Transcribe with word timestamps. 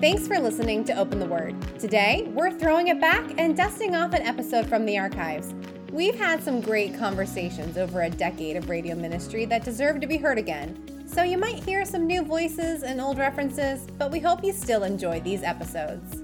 Thanks 0.00 0.28
for 0.28 0.38
listening 0.38 0.84
to 0.84 0.96
Open 0.96 1.18
the 1.18 1.26
Word. 1.26 1.56
Today, 1.80 2.30
we're 2.32 2.52
throwing 2.52 2.86
it 2.86 3.00
back 3.00 3.32
and 3.36 3.56
dusting 3.56 3.96
off 3.96 4.12
an 4.14 4.22
episode 4.22 4.68
from 4.68 4.86
the 4.86 4.96
archives. 4.96 5.54
We've 5.90 6.14
had 6.14 6.40
some 6.40 6.60
great 6.60 6.96
conversations 6.96 7.76
over 7.76 8.02
a 8.02 8.08
decade 8.08 8.54
of 8.54 8.68
radio 8.68 8.94
ministry 8.94 9.44
that 9.46 9.64
deserve 9.64 10.00
to 10.00 10.06
be 10.06 10.16
heard 10.16 10.38
again. 10.38 11.04
So 11.08 11.24
you 11.24 11.36
might 11.36 11.64
hear 11.64 11.84
some 11.84 12.06
new 12.06 12.22
voices 12.22 12.84
and 12.84 13.00
old 13.00 13.18
references, 13.18 13.88
but 13.98 14.12
we 14.12 14.20
hope 14.20 14.44
you 14.44 14.52
still 14.52 14.84
enjoy 14.84 15.18
these 15.18 15.42
episodes. 15.42 16.17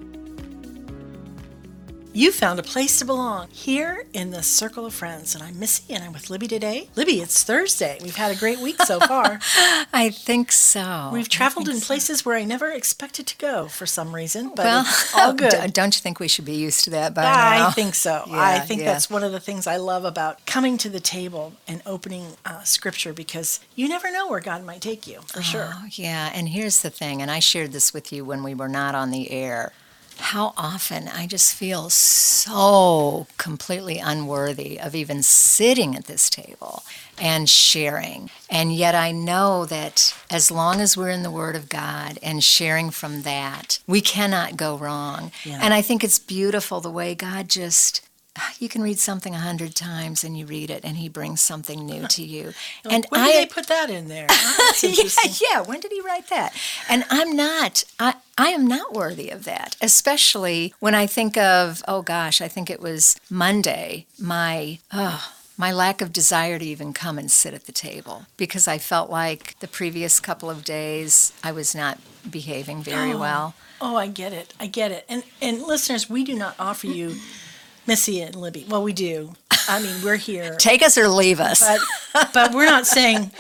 You 2.17 2.31
found 2.31 2.61
a 2.61 2.63
place 2.63 3.01
to 3.01 3.05
belong 3.05 3.49
here 3.51 4.05
in 4.13 4.31
the 4.31 4.45
circle 4.45 4.87
of 4.87 4.95
friends. 4.95 5.35
And 5.35 5.43
I'm 5.43 5.59
Missy 5.59 5.93
and 5.93 6.05
I'm 6.05 6.13
with 6.13 6.31
Libby 6.31 6.47
today. 6.47 6.89
Libby, 6.95 7.21
it's 7.21 7.43
Thursday. 7.43 7.99
We've 8.01 8.15
had 8.15 8.31
a 8.31 8.39
great 8.39 8.61
week 8.61 8.81
so 8.83 9.01
far. 9.01 9.41
I 9.93 10.11
think 10.15 10.53
so. 10.53 11.11
We've 11.13 11.29
traveled 11.29 11.69
in 11.69 11.81
places 11.81 12.25
where 12.25 12.37
I 12.37 12.45
never 12.45 12.71
expected 12.71 13.27
to 13.27 13.37
go 13.39 13.67
for 13.67 13.85
some 13.85 14.15
reason, 14.15 14.51
but 14.55 14.65
well, 14.65 14.87
all 15.17 15.33
good. 15.35 15.73
Don't 15.73 15.97
you 15.97 16.01
think 16.01 16.21
we 16.21 16.29
should 16.29 16.45
be 16.45 16.55
used 16.55 16.85
to 16.85 16.91
that 16.91 17.15
by 17.15 17.25
I 17.25 17.59
now? 17.59 17.67
I 17.67 17.71
think 17.73 17.97
so. 17.97 18.23
Yeah, 18.35 18.41
I 18.41 18.61
think 18.61 18.83
yeah. 18.83 18.93
that's 18.93 19.11
one 19.11 19.25
of 19.25 19.33
the 19.33 19.41
things 19.41 19.67
I 19.67 19.77
love 19.77 20.05
about 20.05 20.47
coming 20.47 20.79
to 20.79 20.89
the 20.89 21.01
table 21.01 21.55
and 21.67 21.83
opening 21.85 22.37
uh, 22.45 22.63
scripture 22.63 23.13
because 23.13 23.59
you 23.75 23.89
never 23.89 24.13
know 24.13 24.29
where 24.29 24.41
God 24.41 24.65
might 24.65 24.81
take 24.81 25.09
you, 25.09 25.21
for 25.23 25.41
oh, 25.41 25.43
sure. 25.43 25.73
Yeah, 25.91 26.31
and 26.33 26.49
here's 26.49 26.81
the 26.81 26.91
thing, 26.91 27.21
and 27.21 27.31
I 27.31 27.41
shared 27.41 27.73
this 27.73 27.93
with 27.93 28.13
you 28.13 28.25
when 28.25 28.45
we 28.45 28.55
were 28.55 28.69
not 28.69 28.95
on 28.95 29.11
the 29.11 29.33
air 29.33 29.73
how 30.19 30.55
often 30.57 31.09
I 31.09 31.27
just 31.27 31.55
feel 31.55 31.91
so 31.91 33.27
completely 33.37 33.99
unworthy 33.99 34.79
of 34.81 34.95
even 34.95 35.23
sitting 35.23 35.95
at 35.95 36.07
this 36.07 36.31
table 36.31 36.83
and 37.19 37.49
sharing. 37.49 38.31
And 38.51 38.75
yet 38.75 38.95
I 38.95 39.13
know 39.13 39.67
that 39.67 40.15
as 40.31 40.51
long 40.51 40.81
as 40.81 40.97
we're 40.97 41.11
in 41.11 41.23
the 41.23 41.31
Word 41.31 41.57
of 41.57 41.69
God 41.69 42.19
and 42.23 42.43
sharing 42.43 42.91
from 42.91 43.23
that, 43.23 43.79
we 43.87 44.01
cannot 44.01 44.57
go 44.57 44.77
wrong. 44.77 45.31
Yeah. 45.45 45.59
And 45.63 45.75
I 45.75 45.83
think 45.83 46.03
it's 46.03 46.19
beautiful 46.19 46.81
the 46.81 46.91
way 46.91 47.15
God 47.15 47.49
just 47.49 48.01
you 48.59 48.69
can 48.69 48.83
read 48.83 48.99
something 48.99 49.35
a 49.35 49.39
hundred 49.39 49.75
times 49.75 50.25
and 50.25 50.39
you 50.39 50.47
read 50.47 50.71
it 50.71 50.85
and 50.85 50.97
he 50.97 51.09
brings 51.09 51.41
something 51.41 51.85
new 51.85 52.07
to 52.09 52.23
you. 52.23 52.53
and 52.89 53.07
when 53.09 53.21
I, 53.21 53.33
did 53.33 53.43
they 53.43 53.53
put 53.53 53.67
that 53.69 53.91
in 53.91 54.09
there? 54.09 54.27
yeah, 54.83 55.33
yeah. 55.51 55.61
When 55.61 55.81
did 55.81 55.93
he 55.93 56.01
write 56.01 56.29
that? 56.31 56.55
And 56.89 57.05
I'm 57.11 57.37
not. 57.37 57.85
I 57.99 58.15
I 58.37 58.49
am 58.49 58.67
not 58.67 58.93
worthy 58.93 59.31
of 59.31 59.45
that, 59.45 59.77
especially 59.81 60.75
when 60.81 60.95
I 60.95 61.07
think 61.07 61.37
of 61.37 61.83
oh 61.87 62.03
gosh, 62.03 62.41
I 62.41 62.49
think 62.49 62.71
it 62.71 62.81
was 62.81 63.17
Monday. 63.31 64.07
My 64.19 64.79
oh, 64.93 65.33
my 65.57 65.73
lack 65.73 66.01
of 66.01 66.13
desire 66.13 66.59
to 66.59 66.65
even 66.65 66.93
come 66.93 67.19
and 67.19 67.31
sit 67.31 67.55
at 67.55 67.65
the 67.65 67.73
table 67.73 68.27
because 68.37 68.67
I 68.67 68.79
felt 68.79 69.11
like 69.11 69.59
the 69.61 69.69
previous 69.69 70.19
couple 70.19 70.51
of 70.51 70.65
days 70.65 71.33
I 71.43 71.53
was 71.53 71.75
not 71.75 71.99
behaving 72.29 72.83
very 72.83 73.13
oh. 73.13 73.19
well. 73.19 73.55
Oh, 73.81 73.97
I 73.97 74.07
get 74.07 74.33
it. 74.33 74.55
I 74.59 74.67
get 74.67 74.91
it. 74.91 75.05
And 75.09 75.23
and 75.41 75.63
listeners, 75.63 76.11
we 76.11 76.25
do 76.25 76.35
not 76.35 76.55
offer 76.59 76.87
you 76.87 77.17
Missy 77.87 78.21
and 78.21 78.35
Libby. 78.37 78.67
Well, 78.69 78.83
we 78.83 78.93
do. 78.93 79.33
I 79.69 79.81
mean, 79.81 80.03
we're 80.03 80.17
here. 80.17 80.55
Take 80.59 80.83
us 80.83 80.99
or 80.99 81.09
leave 81.09 81.41
us. 81.41 81.63
But, 82.13 82.33
but 82.33 82.55
we're 82.55 82.67
not 82.67 82.87
saying, 82.87 83.31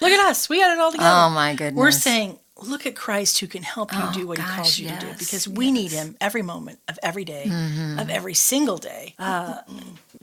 look 0.00 0.10
at 0.10 0.20
us. 0.28 0.48
We 0.48 0.60
got 0.60 0.72
it 0.72 0.80
all 0.80 0.92
together. 0.92 1.10
Oh, 1.10 1.30
my 1.30 1.54
goodness. 1.54 1.78
We're 1.78 1.90
saying, 1.90 2.38
look 2.62 2.86
at 2.86 2.94
Christ 2.94 3.40
who 3.40 3.46
can 3.46 3.62
help 3.62 3.92
you 3.92 4.00
oh, 4.00 4.12
do 4.12 4.26
what 4.26 4.38
gosh, 4.38 4.48
he 4.48 4.56
calls 4.56 4.78
you 4.78 4.86
yes, 4.86 5.00
to 5.00 5.06
do 5.06 5.12
because 5.18 5.48
we 5.48 5.66
yes. 5.66 5.74
need 5.74 5.92
him 5.92 6.16
every 6.20 6.42
moment 6.42 6.78
of 6.88 6.98
every 7.02 7.24
day, 7.24 7.44
mm-hmm. 7.46 7.98
of 7.98 8.10
every 8.10 8.34
single 8.34 8.76
day. 8.76 9.14
Uh, 9.18 9.60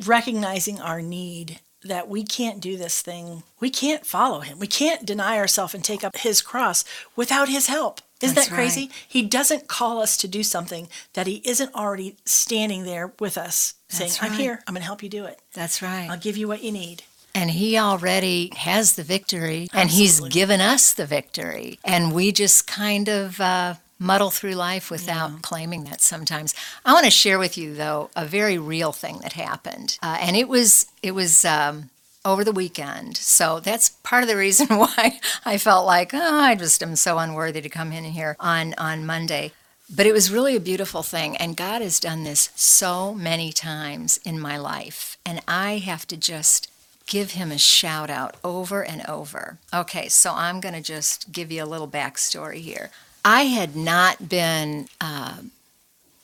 recognizing 0.05 0.79
our 0.79 1.01
need 1.01 1.59
that 1.83 2.09
we 2.09 2.23
can't 2.23 2.59
do 2.59 2.77
this 2.77 3.01
thing. 3.01 3.43
We 3.59 3.69
can't 3.69 4.05
follow 4.05 4.41
him. 4.41 4.59
We 4.59 4.67
can't 4.67 5.05
deny 5.05 5.37
ourselves 5.37 5.73
and 5.73 5.83
take 5.83 6.03
up 6.03 6.17
his 6.17 6.41
cross 6.41 6.83
without 7.15 7.49
his 7.49 7.67
help. 7.67 8.01
Isn't 8.21 8.35
That's 8.35 8.49
that 8.49 8.55
crazy? 8.55 8.81
Right. 8.87 9.05
He 9.07 9.21
doesn't 9.23 9.67
call 9.67 10.01
us 10.01 10.17
to 10.17 10.27
do 10.27 10.43
something 10.43 10.89
that 11.13 11.25
he 11.27 11.41
isn't 11.45 11.73
already 11.73 12.17
standing 12.25 12.83
there 12.83 13.13
with 13.19 13.37
us 13.37 13.75
That's 13.89 14.17
saying, 14.17 14.31
I'm 14.33 14.37
here, 14.37 14.61
I'm 14.67 14.73
going 14.73 14.81
to 14.81 14.85
help 14.85 15.01
you 15.03 15.09
do 15.09 15.25
it. 15.25 15.39
That's 15.53 15.81
right. 15.81 16.09
I'll 16.09 16.17
give 16.17 16.35
you 16.37 16.47
what 16.47 16.63
you 16.63 16.71
need. 16.71 17.03
And 17.33 17.51
he 17.51 17.77
already 17.77 18.51
has 18.57 18.95
the 18.95 19.03
victory, 19.03 19.69
and 19.71 19.89
he's 19.91 20.19
given 20.19 20.61
us 20.61 20.91
the 20.93 21.05
victory. 21.05 21.79
And 21.85 22.11
we 22.11 22.31
just 22.31 22.65
kind 22.65 23.07
of 23.07 23.39
uh, 23.39 23.75
muddle 23.99 24.31
through 24.31 24.53
life 24.55 24.89
without 24.89 25.31
Yeah. 25.31 25.37
claiming 25.41 25.83
that 25.85 26.01
sometimes. 26.01 26.55
I 26.83 26.91
want 26.91 27.05
to 27.05 27.11
share 27.11 27.37
with 27.37 27.55
you, 27.57 27.75
though, 27.75 28.09
a 28.15 28.25
very 28.25 28.57
real 28.57 28.91
thing 28.91 29.19
that 29.19 29.33
happened. 29.33 29.97
Uh, 30.01 30.17
and 30.19 30.35
it 30.35 30.49
was, 30.49 30.87
it 31.03 31.11
was, 31.11 31.45
um, 31.45 31.91
over 32.25 32.43
the 32.43 32.51
weekend. 32.51 33.17
So 33.17 33.59
that's 33.59 33.89
part 33.89 34.23
of 34.23 34.29
the 34.29 34.35
reason 34.37 34.67
why 34.77 35.19
I 35.45 35.57
felt 35.57 35.85
like, 35.85 36.13
oh, 36.13 36.39
I 36.39 36.55
just 36.55 36.83
am 36.83 36.95
so 36.95 37.17
unworthy 37.17 37.61
to 37.61 37.69
come 37.69 37.91
in 37.91 38.03
here 38.03 38.35
on, 38.39 38.73
on 38.77 39.05
Monday. 39.05 39.51
But 39.93 40.05
it 40.05 40.13
was 40.13 40.31
really 40.31 40.55
a 40.55 40.59
beautiful 40.59 41.01
thing. 41.01 41.35
And 41.37 41.57
God 41.57 41.81
has 41.81 41.99
done 41.99 42.23
this 42.23 42.51
so 42.55 43.13
many 43.13 43.51
times 43.51 44.19
in 44.23 44.39
my 44.39 44.57
life. 44.57 45.17
And 45.25 45.41
I 45.47 45.77
have 45.77 46.05
to 46.07 46.17
just 46.17 46.69
give 47.07 47.31
him 47.31 47.51
a 47.51 47.57
shout 47.57 48.11
out 48.11 48.35
over 48.43 48.83
and 48.85 49.03
over. 49.07 49.57
Okay, 49.73 50.07
so 50.09 50.33
I'm 50.33 50.59
going 50.59 50.75
to 50.75 50.81
just 50.81 51.31
give 51.31 51.51
you 51.51 51.63
a 51.63 51.65
little 51.65 51.87
backstory 51.87 52.57
here. 52.61 52.91
I 53.25 53.43
had 53.43 53.75
not 53.75 54.29
been. 54.29 54.87
Uh, 55.01 55.37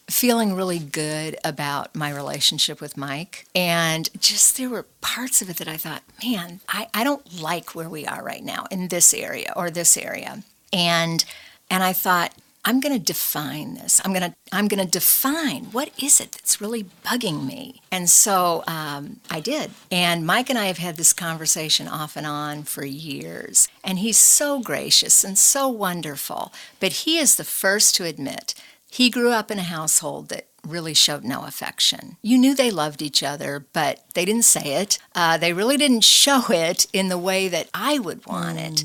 feeling 0.09 0.53
really 0.53 0.79
good 0.79 1.38
about 1.43 1.95
my 1.95 2.11
relationship 2.11 2.79
with 2.79 2.97
Mike. 2.97 3.45
And 3.55 4.09
just 4.19 4.57
there 4.57 4.69
were 4.69 4.85
parts 5.01 5.41
of 5.41 5.49
it 5.49 5.57
that 5.57 5.67
I 5.67 5.77
thought, 5.77 6.03
man, 6.23 6.59
I, 6.69 6.88
I 6.93 7.03
don't 7.03 7.41
like 7.41 7.73
where 7.73 7.89
we 7.89 8.05
are 8.05 8.23
right 8.23 8.44
now 8.44 8.65
in 8.69 8.89
this 8.89 9.13
area 9.13 9.51
or 9.55 9.69
this 9.69 9.97
area. 9.97 10.44
And 10.71 11.25
and 11.69 11.81
I 11.81 11.94
thought, 11.94 12.35
I'm 12.67 12.79
going 12.79 12.97
to 12.97 13.03
define 13.03 13.75
this. 13.75 14.01
I'm 14.03 14.11
going 14.11 14.31
to 14.31 14.35
I'm 14.51 14.67
going 14.67 14.83
to 14.83 14.89
define 14.89 15.65
what 15.65 15.91
is 16.01 16.19
it 16.19 16.31
that's 16.31 16.59
really 16.59 16.85
bugging 17.05 17.45
me. 17.45 17.81
And 17.91 18.09
so 18.09 18.63
um, 18.67 19.19
I 19.29 19.39
did. 19.39 19.71
And 19.91 20.25
Mike 20.25 20.49
and 20.49 20.57
I 20.57 20.65
have 20.65 20.79
had 20.79 20.97
this 20.97 21.13
conversation 21.13 21.88
off 21.88 22.17
and 22.17 22.25
on 22.25 22.63
for 22.63 22.83
years. 22.83 23.67
And 23.83 23.99
he's 23.99 24.17
so 24.17 24.59
gracious 24.59 25.23
and 25.23 25.38
so 25.38 25.67
wonderful. 25.67 26.51
But 26.79 26.94
he 26.94 27.19
is 27.19 27.35
the 27.35 27.44
first 27.44 27.94
to 27.95 28.03
admit 28.03 28.55
he 28.95 29.09
grew 29.09 29.31
up 29.31 29.51
in 29.51 29.59
a 29.59 29.63
household 29.63 30.29
that 30.29 30.47
really 30.66 30.94
showed 30.94 31.25
no 31.25 31.44
affection. 31.44 32.16
You 32.22 32.38
knew 32.38 32.56
they 32.56 32.72
loved 32.72 33.01
each 33.01 33.23
other, 33.23 33.66
but 33.73 34.06
they 34.13 34.23
didn't 34.23 34.45
say 34.45 34.75
it. 34.81 35.00
Uh, 35.13 35.38
they 35.38 35.51
really 35.51 35.75
didn't 35.75 36.03
show 36.23 36.44
it 36.47 36.88
in 36.94 37.09
the 37.09 37.17
way 37.17 37.50
that 37.50 37.69
I 37.73 38.00
would 38.00 38.25
want 38.25 38.57
mm. 38.57 38.72
it. 38.72 38.83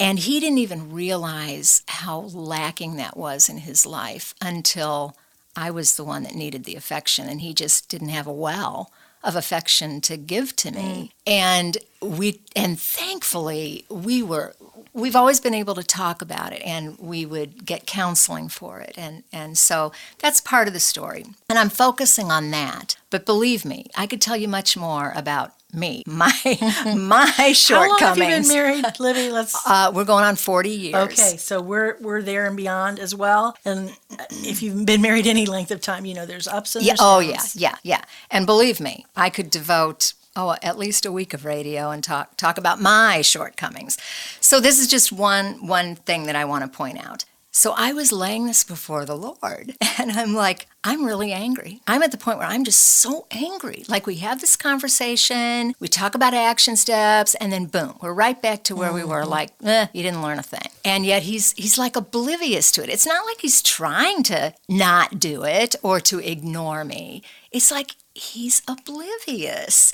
And 0.00 0.20
he 0.20 0.40
didn't 0.40 0.56
even 0.56 0.90
realize 0.90 1.82
how 1.86 2.20
lacking 2.20 2.96
that 2.96 3.14
was 3.14 3.50
in 3.50 3.58
his 3.58 3.84
life 3.84 4.34
until 4.40 5.18
I 5.54 5.70
was 5.70 5.96
the 5.96 6.04
one 6.04 6.22
that 6.22 6.34
needed 6.34 6.64
the 6.64 6.74
affection, 6.74 7.28
and 7.28 7.42
he 7.42 7.52
just 7.52 7.90
didn't 7.90 8.08
have 8.08 8.26
a 8.26 8.32
well 8.32 8.90
of 9.22 9.36
affection 9.36 10.00
to 10.02 10.16
give 10.16 10.56
to 10.56 10.70
me. 10.70 11.12
Mm. 11.26 11.30
And 11.30 11.78
we 12.00 12.40
and 12.54 12.80
thankfully 12.80 13.84
we 13.90 14.22
were 14.22 14.54
we've 14.96 15.14
always 15.14 15.38
been 15.40 15.54
able 15.54 15.74
to 15.74 15.82
talk 15.84 16.22
about 16.22 16.52
it 16.52 16.62
and 16.64 16.98
we 16.98 17.26
would 17.26 17.66
get 17.66 17.86
counseling 17.86 18.48
for 18.48 18.80
it 18.80 18.94
and 18.96 19.22
and 19.30 19.58
so 19.58 19.92
that's 20.18 20.40
part 20.40 20.66
of 20.66 20.74
the 20.74 20.80
story. 20.80 21.24
And 21.50 21.58
I'm 21.58 21.68
focusing 21.68 22.30
on 22.30 22.50
that. 22.50 22.96
But 23.10 23.26
believe 23.26 23.64
me, 23.64 23.86
I 23.94 24.06
could 24.06 24.20
tell 24.20 24.36
you 24.36 24.48
much 24.48 24.76
more 24.76 25.12
about 25.14 25.52
me, 25.72 26.02
my 26.06 26.32
my 26.96 27.52
shortcomings. 27.52 27.68
How 27.68 27.78
long 27.88 27.98
have 27.98 28.16
you 28.18 28.24
been 28.24 28.48
married, 28.48 28.98
Libby? 28.98 29.30
Let's. 29.38 29.54
Uh, 29.66 29.92
we're 29.94 30.04
going 30.04 30.24
on 30.24 30.36
forty 30.36 30.70
years. 30.70 30.94
Okay, 30.94 31.36
so 31.36 31.60
we're 31.60 31.96
we're 32.00 32.22
there 32.22 32.46
and 32.46 32.56
beyond 32.56 32.98
as 32.98 33.14
well. 33.14 33.56
And 33.64 33.92
if 34.30 34.62
you've 34.62 34.86
been 34.86 35.02
married 35.02 35.26
any 35.26 35.46
length 35.46 35.70
of 35.70 35.80
time, 35.80 36.06
you 36.06 36.14
know 36.14 36.26
there's 36.26 36.48
ups 36.48 36.74
and 36.74 36.84
yeah. 36.84 36.92
there's 36.92 37.00
Oh 37.02 37.20
downs. 37.20 37.54
yeah, 37.56 37.70
yeah, 37.70 37.98
yeah. 37.98 38.04
And 38.30 38.46
believe 38.46 38.80
me, 38.80 39.04
I 39.14 39.28
could 39.30 39.50
devote 39.50 40.14
oh 40.36 40.54
at 40.62 40.78
least 40.78 41.06
a 41.06 41.12
week 41.12 41.34
of 41.34 41.44
radio 41.44 41.90
and 41.90 42.04
talk 42.04 42.36
talk 42.36 42.58
about 42.58 42.80
my 42.80 43.22
shortcomings. 43.22 43.98
So 44.40 44.60
this 44.60 44.78
is 44.78 44.86
just 44.86 45.10
one 45.10 45.66
one 45.66 45.96
thing 45.96 46.24
that 46.24 46.36
I 46.36 46.44
want 46.44 46.64
to 46.64 46.76
point 46.76 47.04
out. 47.04 47.24
So 47.56 47.72
I 47.74 47.94
was 47.94 48.12
laying 48.12 48.44
this 48.44 48.64
before 48.64 49.06
the 49.06 49.16
Lord, 49.16 49.74
and 49.98 50.12
I'm 50.12 50.34
like, 50.34 50.66
I'm 50.84 51.06
really 51.06 51.32
angry. 51.32 51.80
I'm 51.86 52.02
at 52.02 52.10
the 52.10 52.18
point 52.18 52.36
where 52.36 52.46
I'm 52.46 52.64
just 52.64 52.82
so 52.82 53.26
angry. 53.30 53.82
Like 53.88 54.06
we 54.06 54.16
have 54.16 54.42
this 54.42 54.56
conversation, 54.56 55.74
we 55.80 55.88
talk 55.88 56.14
about 56.14 56.34
action 56.34 56.76
steps, 56.76 57.34
and 57.36 57.50
then 57.50 57.64
boom, 57.64 57.96
we're 58.02 58.12
right 58.12 58.40
back 58.42 58.62
to 58.64 58.76
where 58.76 58.90
mm-hmm. 58.90 58.96
we 58.98 59.04
were. 59.04 59.24
Like, 59.24 59.52
eh, 59.64 59.86
you 59.94 60.02
didn't 60.02 60.20
learn 60.20 60.38
a 60.38 60.42
thing. 60.42 60.70
And 60.84 61.06
yet 61.06 61.22
he's 61.22 61.52
he's 61.52 61.78
like 61.78 61.96
oblivious 61.96 62.70
to 62.72 62.82
it. 62.82 62.90
It's 62.90 63.06
not 63.06 63.24
like 63.24 63.40
he's 63.40 63.62
trying 63.62 64.22
to 64.24 64.52
not 64.68 65.18
do 65.18 65.42
it 65.44 65.76
or 65.82 65.98
to 66.00 66.18
ignore 66.18 66.84
me. 66.84 67.22
It's 67.52 67.70
like 67.70 67.92
he's 68.16 68.62
oblivious. 68.68 69.92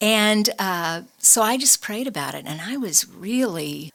And 0.00 0.48
uh, 0.58 1.02
so 1.18 1.42
I 1.42 1.58
just 1.58 1.82
prayed 1.82 2.06
about 2.06 2.34
it, 2.34 2.44
and 2.46 2.60
I 2.60 2.76
was 2.76 3.06
really 3.08 3.92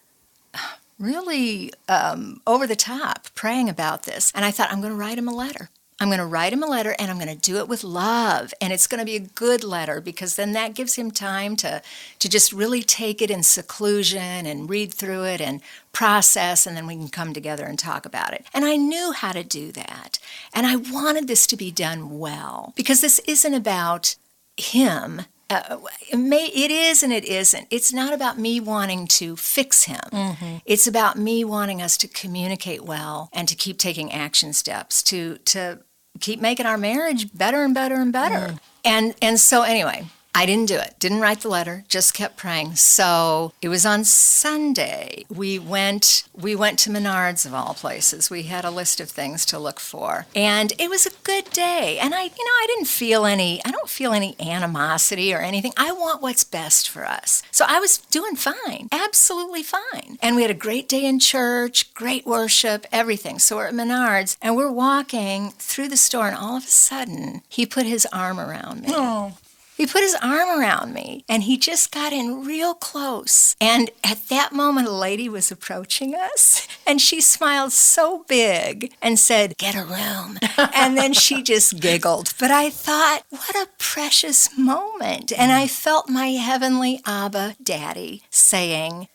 really 0.98 1.74
um, 1.90 2.42
over 2.48 2.66
the 2.66 2.76
top 2.76 3.28
praying 3.36 3.70
about 3.70 4.04
this. 4.04 4.32
And 4.34 4.46
I 4.46 4.52
thought, 4.52 4.72
I'm 4.72 4.80
going 4.82 4.94
to 4.94 5.00
write 5.00 5.18
him 5.18 5.28
a 5.28 5.36
letter. 5.36 5.70
I'm 6.00 6.10
going 6.10 6.20
to 6.20 6.26
write 6.26 6.52
him 6.52 6.62
a 6.62 6.68
letter 6.68 6.94
and 7.00 7.10
I'm 7.10 7.18
going 7.18 7.34
to 7.34 7.36
do 7.36 7.58
it 7.58 7.70
with 7.70 7.84
love. 7.84 8.54
And 8.60 8.74
it's 8.74 8.88
going 8.88 9.00
to 9.00 9.06
be 9.06 9.16
a 9.16 9.20
good 9.20 9.64
letter 9.64 10.02
because 10.02 10.36
then 10.36 10.52
that 10.52 10.74
gives 10.74 10.96
him 10.96 11.10
time 11.10 11.56
to, 11.58 11.82
to 12.20 12.30
just 12.30 12.52
really 12.52 12.84
take 12.84 13.22
it 13.22 13.32
in 13.32 13.44
seclusion 13.44 14.46
and 14.46 14.70
read 14.70 14.94
through 14.94 15.24
it 15.24 15.40
and 15.40 15.62
process. 15.94 16.68
And 16.68 16.76
then 16.76 16.86
we 16.86 16.96
can 16.96 17.08
come 17.08 17.34
together 17.34 17.64
and 17.64 17.80
talk 17.80 18.06
about 18.06 18.34
it. 18.34 18.46
And 18.54 18.66
I 18.66 18.76
knew 18.76 19.14
how 19.14 19.32
to 19.32 19.44
do 19.44 19.72
that. 19.72 20.20
And 20.54 20.68
I 20.68 20.76
wanted 20.76 21.28
this 21.28 21.48
to 21.48 21.56
be 21.56 21.72
done 21.72 22.20
well 22.20 22.74
because 22.76 23.00
this 23.00 23.20
isn't 23.20 23.54
about 23.54 24.16
him 24.58 25.22
uh, 25.50 25.78
it, 26.10 26.18
may, 26.18 26.48
it 26.48 26.72
is 26.72 27.04
and 27.04 27.14
it 27.14 27.26
isn't. 27.26 27.68
It's 27.70 27.94
not 27.94 28.14
about 28.14 28.40
me 28.40 28.60
wanting 28.60 29.08
to 29.08 29.36
fix 29.36 29.84
him. 29.84 30.02
Mm-hmm. 30.12 30.58
It's 30.66 30.88
about 30.88 31.18
me 31.18 31.44
wanting 31.44 31.82
us 31.82 31.98
to 31.98 32.08
communicate 32.08 32.84
well 32.84 33.30
and 33.32 33.48
to 33.48 33.56
keep 33.56 33.78
taking 33.78 34.12
action 34.12 34.54
steps 34.54 35.04
to 35.04 35.38
to 35.40 35.80
keep 36.20 36.40
making 36.40 36.66
our 36.66 36.78
marriage 36.78 37.36
better 37.38 37.64
and 37.64 37.74
better 37.74 37.96
and 37.96 38.12
better. 38.12 38.54
Mm. 38.54 38.60
And 38.84 39.16
and 39.22 39.40
so 39.40 39.64
anyway, 39.64 40.08
I 40.36 40.46
didn't 40.46 40.68
do 40.68 40.76
it. 40.76 40.96
Didn't 41.00 41.22
write 41.22 41.40
the 41.40 41.48
letter, 41.48 41.86
just 41.88 42.14
kept 42.14 42.36
praying. 42.36 42.76
So 42.76 43.54
it 43.62 43.70
was 43.70 43.86
on 43.86 44.04
Sunday. 44.04 45.24
We 45.30 45.58
went 45.58 46.28
we 46.34 46.58
went 46.58 46.78
to 46.80 46.90
Menards 46.90 47.46
of 47.46 47.54
all 47.54 47.74
places. 47.74 48.30
We 48.30 48.44
had 48.44 48.66
a 48.66 48.70
list 48.70 49.00
of 49.00 49.10
things 49.10 49.46
to 49.46 49.58
look 49.58 49.80
for. 49.80 50.28
And 50.36 50.74
it 50.78 50.90
was 50.90 51.06
a 51.06 51.12
good 51.24 51.50
day. 51.52 51.98
And 52.02 52.14
I 52.14 52.24
you 52.24 52.30
know, 52.30 52.58
I 52.64 52.66
didn't 52.68 52.88
feel 52.88 53.26
any 53.26 53.64
I 53.64 53.72
don't 53.72 53.90
feel 53.90 54.12
any 54.12 54.36
animosity 54.40 55.34
or 55.34 55.40
anything. 55.40 55.72
I 55.78 55.94
want 55.94 56.22
what's 56.22 56.44
best 56.44 56.90
for 56.90 57.06
us. 57.06 57.42
So 57.52 57.64
I 57.66 57.80
was 57.80 58.00
doing 58.00 58.36
fine. 58.36 58.90
Absolutely 58.92 59.64
fine. 59.64 60.18
And 60.22 60.36
we 60.36 60.42
had 60.42 60.52
a 60.52 60.56
great 60.56 60.90
day 60.90 61.06
in 61.06 61.20
church, 61.20 61.94
great 61.94 62.26
worship, 62.26 62.86
everything. 62.92 63.40
So 63.40 63.56
we're 63.56 63.68
at 63.68 63.74
Menards 63.74 64.36
and 64.42 64.58
we're 64.58 64.70
walking 64.70 65.52
through 65.52 65.88
the 65.88 65.96
store 65.96 66.28
and 66.28 66.36
all 66.36 66.58
of 66.58 66.66
a 66.66 66.68
sudden 66.68 67.42
he 67.48 67.66
put 67.66 67.86
his 67.86 68.06
arm 68.12 68.38
around 68.38 68.82
me. 68.82 68.90
Oh. 68.90 69.38
He 69.75 69.86
put 69.86 70.01
his 70.01 70.16
arm 70.22 70.60
around 70.60 70.94
me 70.94 71.25
and 71.27 71.44
he 71.44 71.57
just 71.57 71.92
got 71.92 72.13
in 72.13 72.45
real 72.45 72.74
close. 72.74 73.56
And 73.60 73.89
at 74.04 74.30
that 74.30 74.54
moment, 74.54 74.88
a 74.88 74.92
lady 74.92 75.27
was 75.27 75.51
approaching 75.51 76.16
us 76.16 76.66
and 76.88 77.01
she 77.01 77.19
smiled 77.19 77.74
so 77.74 78.24
big 78.27 78.94
and 79.01 79.19
said, 79.19 79.57
Get 79.57 79.75
a 79.75 79.83
room. 79.83 80.38
and 80.74 80.98
then 80.98 81.12
she 81.13 81.44
just 81.44 81.80
giggled. 81.81 82.33
But 82.39 82.51
I 82.51 82.69
thought, 82.69 83.24
what 83.30 83.56
a 83.56 83.68
precious 83.77 84.57
moment. 84.57 85.33
And 85.38 85.51
I 85.51 85.68
felt 85.68 86.10
my 86.10 86.27
heavenly 86.27 87.01
Abba 87.06 87.57
daddy 87.62 88.24
saying, 88.30 89.10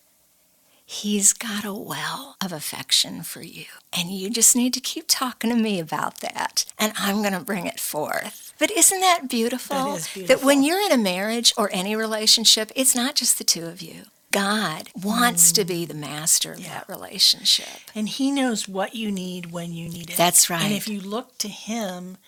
He's 0.84 1.32
got 1.32 1.64
a 1.64 1.72
well 1.72 2.36
of 2.44 2.52
affection 2.52 3.22
for 3.22 3.42
you. 3.42 3.66
And 3.96 4.10
you 4.10 4.28
just 4.28 4.56
need 4.56 4.74
to 4.74 4.80
keep 4.80 5.04
talking 5.06 5.48
to 5.48 5.56
me 5.56 5.78
about 5.78 6.18
that. 6.18 6.64
And 6.78 6.92
I'm 6.98 7.22
going 7.22 7.32
to 7.32 7.44
bring 7.44 7.66
it 7.66 7.78
forth. 7.78 8.49
But 8.60 8.70
isn't 8.70 9.00
that 9.00 9.28
beautiful? 9.28 9.74
That 9.74 9.96
is 9.96 10.08
beautiful. 10.08 10.36
That 10.36 10.44
when 10.44 10.62
you're 10.62 10.80
in 10.80 10.92
a 10.92 10.98
marriage 10.98 11.52
or 11.56 11.70
any 11.72 11.96
relationship, 11.96 12.70
it's 12.76 12.94
not 12.94 13.16
just 13.16 13.38
the 13.38 13.44
two 13.44 13.64
of 13.64 13.80
you. 13.80 14.02
God 14.32 14.90
wants 15.02 15.50
mm. 15.50 15.54
to 15.56 15.64
be 15.64 15.84
the 15.86 15.94
master 15.94 16.52
of 16.52 16.60
yeah. 16.60 16.74
that 16.74 16.88
relationship. 16.88 17.90
And 17.94 18.08
He 18.08 18.30
knows 18.30 18.68
what 18.68 18.94
you 18.94 19.10
need 19.10 19.50
when 19.50 19.72
you 19.72 19.88
need 19.88 20.10
it. 20.10 20.16
That's 20.16 20.48
right. 20.48 20.62
And 20.62 20.74
if 20.74 20.88
you 20.88 21.00
look 21.00 21.38
to 21.38 21.48
Him, 21.48 22.18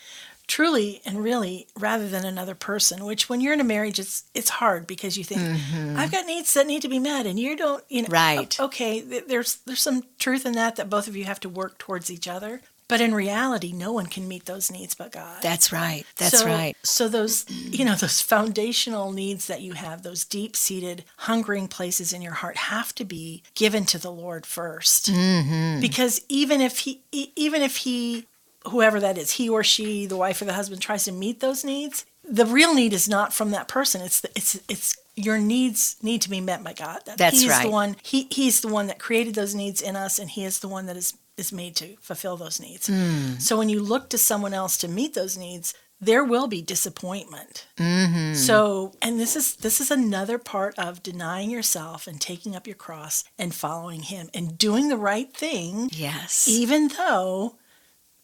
truly 0.49 1.01
and 1.07 1.23
really 1.23 1.67
rather 1.79 2.09
than 2.09 2.25
another 2.25 2.55
person 2.55 3.05
which 3.05 3.29
when 3.29 3.41
you're 3.41 3.55
in 3.55 3.61
a 3.61 3.65
marriage 3.65 3.99
it's 3.99 4.25
it's 4.35 4.51
hard 4.51 4.87
because 4.87 5.17
you 5.17 5.25
think 5.25 5.41
mm-hmm. 5.41 5.97
i've 5.97 6.11
got 6.11 6.27
needs 6.27 6.53
that 6.53 6.67
need 6.67 6.83
to 6.83 6.89
be 6.89 6.99
met 6.99 7.27
and 7.27 7.39
you 7.39 7.57
don't 7.57 7.83
you 7.89 8.03
know 8.03 8.09
right 8.11 8.59
okay 8.61 9.01
there's 9.01 9.57
there's 9.67 9.81
some 9.81 10.03
truth 10.19 10.45
in 10.45 10.53
that 10.53 10.77
that 10.77 10.91
both 10.91 11.07
of 11.07 11.17
you 11.17 11.25
have 11.25 11.41
to 11.41 11.49
work 11.49 11.79
towards 11.79 12.11
each 12.11 12.27
other 12.27 12.61
but 12.93 13.01
in 13.01 13.15
reality 13.15 13.73
no 13.73 13.91
one 13.91 14.05
can 14.05 14.29
meet 14.29 14.45
those 14.45 14.71
needs 14.71 14.95
but 14.95 15.11
god 15.11 15.41
that's 15.41 15.73
right 15.73 16.05
that's 16.17 16.41
so, 16.41 16.47
right 16.47 16.77
so 16.83 17.09
those 17.09 17.49
you 17.49 17.87
know 17.87 17.95
those 17.95 18.21
foundational 18.21 19.13
needs 19.13 19.47
that 19.47 19.63
you 19.63 19.73
have 19.73 20.03
those 20.03 20.27
deep-seated 20.27 21.03
hungering 21.17 21.67
places 21.69 22.13
in 22.13 22.21
your 22.21 22.35
heart 22.35 22.59
have 22.59 22.95
to 22.95 23.03
be 23.03 23.43
given 23.55 23.87
to 23.87 23.97
the 23.97 24.13
lord 24.13 24.43
1st 24.43 25.11
mm-hmm. 25.11 25.81
because 25.81 26.21
even 26.29 26.61
if 26.61 26.81
he 26.81 27.01
even 27.11 27.63
if 27.63 27.79
he 27.79 28.27
whoever 28.69 29.01
that 29.01 29.19
is, 29.19 29.33
he 29.33 29.49
or 29.49 29.65
she, 29.65 30.07
the 30.07 30.17
wife 30.17 30.41
or 30.41 30.45
the 30.45 30.53
husband, 30.53 30.81
tries 30.81 31.05
to 31.05 31.13
meet 31.13 31.41
those 31.41 31.65
needs, 31.65 32.05
the 32.25 32.47
real 32.47 32.75
need 32.75 32.93
is 32.93 33.09
not 33.09 33.33
from 33.33 33.51
that 33.51 33.69
person. 33.69 34.01
It's 34.01 34.21
the, 34.21 34.31
it's 34.37 34.61
it's 34.69 34.97
your 35.17 35.39
needs 35.39 35.97
need 36.03 36.23
to 36.23 36.31
be 36.31 36.41
met 36.41 36.63
by 36.63 36.73
God. 36.73 37.01
That 37.07 37.19
That's 37.19 37.41
he's 37.41 37.51
right. 37.51 37.65
The 37.65 37.71
one 37.71 37.97
he 38.03 38.29
he's 38.31 38.61
the 38.61 38.69
one 38.69 38.87
that 38.87 38.99
created 38.99 39.35
those 39.35 39.55
needs 39.55 39.83
in 39.83 39.97
us, 39.97 40.19
and 40.19 40.31
he 40.31 40.45
is 40.45 40.61
the 40.61 40.69
one 40.69 40.87
that 40.87 40.97
is 40.97 41.15
is 41.37 41.53
made 41.53 41.77
to 41.77 41.97
fulfill 42.01 42.37
those 42.37 42.61
needs. 42.61 42.89
Mm. 42.89 43.41
So 43.41 43.57
when 43.57 43.69
you 43.69 43.83
look 43.83 44.09
to 44.11 44.19
someone 44.19 44.55
else 44.55 44.77
to 44.79 44.89
meet 44.89 45.15
those 45.15 45.37
needs, 45.37 45.75
there 46.03 46.25
will 46.25 46.49
be 46.49 46.61
disappointment. 46.61 47.67
Mm-hmm. 47.77 48.35
So, 48.35 48.93
and 49.01 49.21
this 49.21 49.37
is 49.37 49.55
this 49.57 49.81
is 49.81 49.91
another 49.91 50.37
part 50.37 50.77
of 50.77 51.03
denying 51.03 51.49
yourself 51.49 52.09
and 52.09 52.21
taking 52.21 52.57
up 52.57 52.67
your 52.67 52.77
cross 52.77 53.23
and 53.39 53.55
following 53.55 54.03
Him 54.03 54.29
and 54.35 54.59
doing 54.59 54.89
the 54.89 54.97
right 54.97 55.33
thing. 55.33 55.91
Yes, 55.93 56.49
even 56.49 56.89
though 56.89 57.55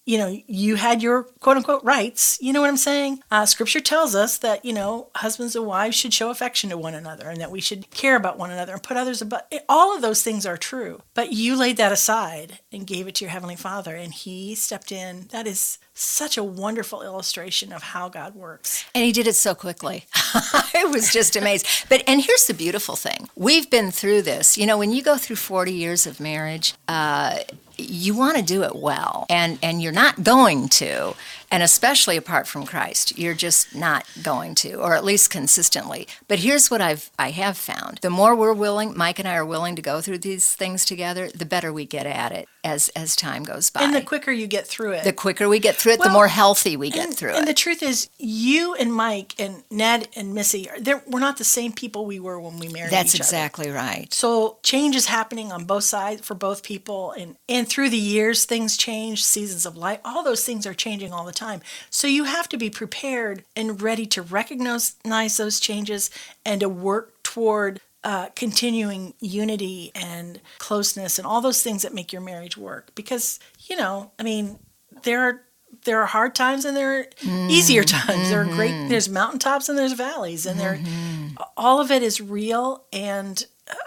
you 0.08 0.16
know, 0.16 0.34
you 0.46 0.76
had 0.76 1.02
your 1.02 1.24
quote 1.40 1.58
unquote 1.58 1.84
rights. 1.84 2.38
You 2.40 2.54
know 2.54 2.62
what 2.62 2.70
I'm 2.70 2.78
saying? 2.78 3.20
Uh, 3.30 3.44
scripture 3.44 3.80
tells 3.80 4.14
us 4.14 4.38
that, 4.38 4.64
you 4.64 4.72
know, 4.72 5.10
husbands 5.16 5.54
and 5.54 5.66
wives 5.66 5.96
should 5.96 6.14
show 6.14 6.30
affection 6.30 6.70
to 6.70 6.78
one 6.78 6.94
another 6.94 7.28
and 7.28 7.38
that 7.42 7.50
we 7.50 7.60
should 7.60 7.90
care 7.90 8.16
about 8.16 8.38
one 8.38 8.50
another 8.50 8.72
and 8.72 8.82
put 8.82 8.96
others 8.96 9.20
above. 9.20 9.42
All 9.68 9.94
of 9.94 10.00
those 10.00 10.22
things 10.22 10.46
are 10.46 10.56
true. 10.56 11.02
But 11.12 11.34
you 11.34 11.56
laid 11.56 11.76
that 11.76 11.92
aside 11.92 12.60
and 12.72 12.86
gave 12.86 13.06
it 13.06 13.16
to 13.16 13.26
your 13.26 13.32
Heavenly 13.32 13.54
Father 13.54 13.94
and 13.94 14.14
He 14.14 14.54
stepped 14.54 14.90
in. 14.92 15.28
That 15.30 15.46
is 15.46 15.76
such 16.00 16.36
a 16.36 16.44
wonderful 16.44 17.02
illustration 17.02 17.72
of 17.72 17.82
how 17.82 18.08
God 18.08 18.34
works. 18.34 18.84
And 18.94 19.04
He 19.04 19.12
did 19.12 19.26
it 19.26 19.34
so 19.34 19.54
quickly. 19.54 20.06
I 20.14 20.88
was 20.92 21.12
just 21.12 21.36
amazed. 21.36 21.66
But, 21.88 22.02
and 22.06 22.22
here's 22.22 22.46
the 22.46 22.54
beautiful 22.54 22.96
thing 22.96 23.28
we've 23.36 23.68
been 23.70 23.90
through 23.90 24.22
this. 24.22 24.56
You 24.56 24.66
know, 24.66 24.78
when 24.78 24.92
you 24.92 25.02
go 25.02 25.16
through 25.16 25.36
40 25.36 25.72
years 25.72 26.06
of 26.06 26.20
marriage, 26.20 26.74
uh, 26.86 27.38
you 27.78 28.14
want 28.16 28.36
to 28.36 28.42
do 28.42 28.64
it 28.64 28.74
well 28.74 29.24
and 29.30 29.58
and 29.62 29.80
you're 29.80 29.92
not 29.92 30.24
going 30.24 30.68
to 30.68 31.14
and 31.50 31.62
especially 31.62 32.16
apart 32.16 32.46
from 32.46 32.66
Christ 32.66 33.16
you're 33.16 33.34
just 33.34 33.74
not 33.74 34.04
going 34.22 34.54
to 34.56 34.74
or 34.74 34.96
at 34.96 35.04
least 35.04 35.30
consistently 35.30 36.08
but 36.26 36.40
here's 36.40 36.70
what 36.70 36.80
I've 36.80 37.10
I 37.18 37.30
have 37.30 37.56
found 37.56 37.98
the 38.02 38.10
more 38.10 38.34
we're 38.34 38.52
willing 38.52 38.96
Mike 38.96 39.18
and 39.18 39.28
I 39.28 39.36
are 39.36 39.46
willing 39.46 39.76
to 39.76 39.82
go 39.82 40.00
through 40.00 40.18
these 40.18 40.54
things 40.54 40.84
together 40.84 41.28
the 41.28 41.46
better 41.46 41.72
we 41.72 41.86
get 41.86 42.06
at 42.06 42.32
it 42.32 42.48
as 42.64 42.88
as 42.90 43.14
time 43.14 43.44
goes 43.44 43.70
by 43.70 43.82
and 43.82 43.94
the 43.94 44.02
quicker 44.02 44.32
you 44.32 44.48
get 44.48 44.66
through 44.66 44.92
it 44.92 45.04
the 45.04 45.12
quicker 45.12 45.48
we 45.48 45.60
get 45.60 45.76
through 45.76 45.87
it 45.88 45.98
well, 45.98 46.08
the 46.08 46.12
more 46.12 46.28
healthy 46.28 46.76
we 46.76 46.90
get 46.90 47.06
and, 47.06 47.16
through 47.16 47.30
and 47.30 47.36
it. 47.36 47.40
and 47.40 47.48
the 47.48 47.54
truth 47.54 47.82
is 47.82 48.08
you 48.18 48.74
and 48.74 48.92
Mike 48.92 49.34
and 49.38 49.62
Ned 49.70 50.08
and 50.16 50.34
Missy 50.34 50.68
are, 50.70 51.02
we're 51.06 51.20
not 51.20 51.38
the 51.38 51.44
same 51.44 51.72
people 51.72 52.06
we 52.06 52.20
were 52.20 52.40
when 52.40 52.58
we 52.58 52.68
married 52.68 52.90
that's 52.90 53.14
exactly 53.14 53.68
other. 53.68 53.76
right. 53.76 54.12
So 54.12 54.58
change 54.62 54.96
is 54.96 55.06
happening 55.06 55.52
on 55.52 55.64
both 55.64 55.84
sides 55.84 56.22
for 56.22 56.34
both 56.34 56.62
people 56.62 57.12
and 57.12 57.36
and 57.48 57.68
through 57.68 57.90
the 57.90 57.98
years 57.98 58.44
things 58.44 58.76
change 58.76 59.24
seasons 59.24 59.66
of 59.66 59.76
life 59.76 60.00
all 60.04 60.22
those 60.22 60.44
things 60.44 60.66
are 60.66 60.74
changing 60.74 61.12
all 61.12 61.24
the 61.24 61.32
time. 61.32 61.60
So 61.90 62.06
you 62.06 62.24
have 62.24 62.48
to 62.50 62.56
be 62.56 62.70
prepared 62.70 63.44
and 63.56 63.80
ready 63.80 64.06
to 64.06 64.22
recognize 64.22 64.96
those 65.36 65.60
changes 65.60 66.10
and 66.44 66.60
to 66.60 66.68
work 66.68 67.22
toward 67.22 67.80
uh, 68.04 68.28
continuing 68.36 69.12
unity 69.20 69.90
and 69.94 70.40
closeness 70.58 71.18
and 71.18 71.26
all 71.26 71.40
those 71.40 71.62
things 71.62 71.82
that 71.82 71.92
make 71.92 72.12
your 72.12 72.22
marriage 72.22 72.56
work. 72.56 72.94
Because 72.94 73.40
you 73.68 73.76
know 73.76 74.10
i 74.18 74.22
mean 74.22 74.58
there 75.02 75.22
are 75.22 75.42
there 75.88 76.00
are 76.00 76.06
hard 76.06 76.34
times 76.34 76.64
and 76.64 76.76
there 76.76 77.00
are 77.00 77.04
mm, 77.22 77.50
easier 77.50 77.82
times 77.82 78.10
mm-hmm. 78.10 78.30
there 78.30 78.42
are 78.42 78.44
great 78.44 78.70
mm-hmm. 78.70 78.88
there's 78.88 79.08
mountaintops 79.08 79.68
and 79.68 79.78
there's 79.78 79.94
valleys 79.94 80.44
and 80.46 80.60
mm-hmm. 80.60 81.34
there 81.34 81.46
all 81.56 81.80
of 81.80 81.90
it 81.90 82.02
is 82.02 82.20
real 82.20 82.84
and 82.92 83.46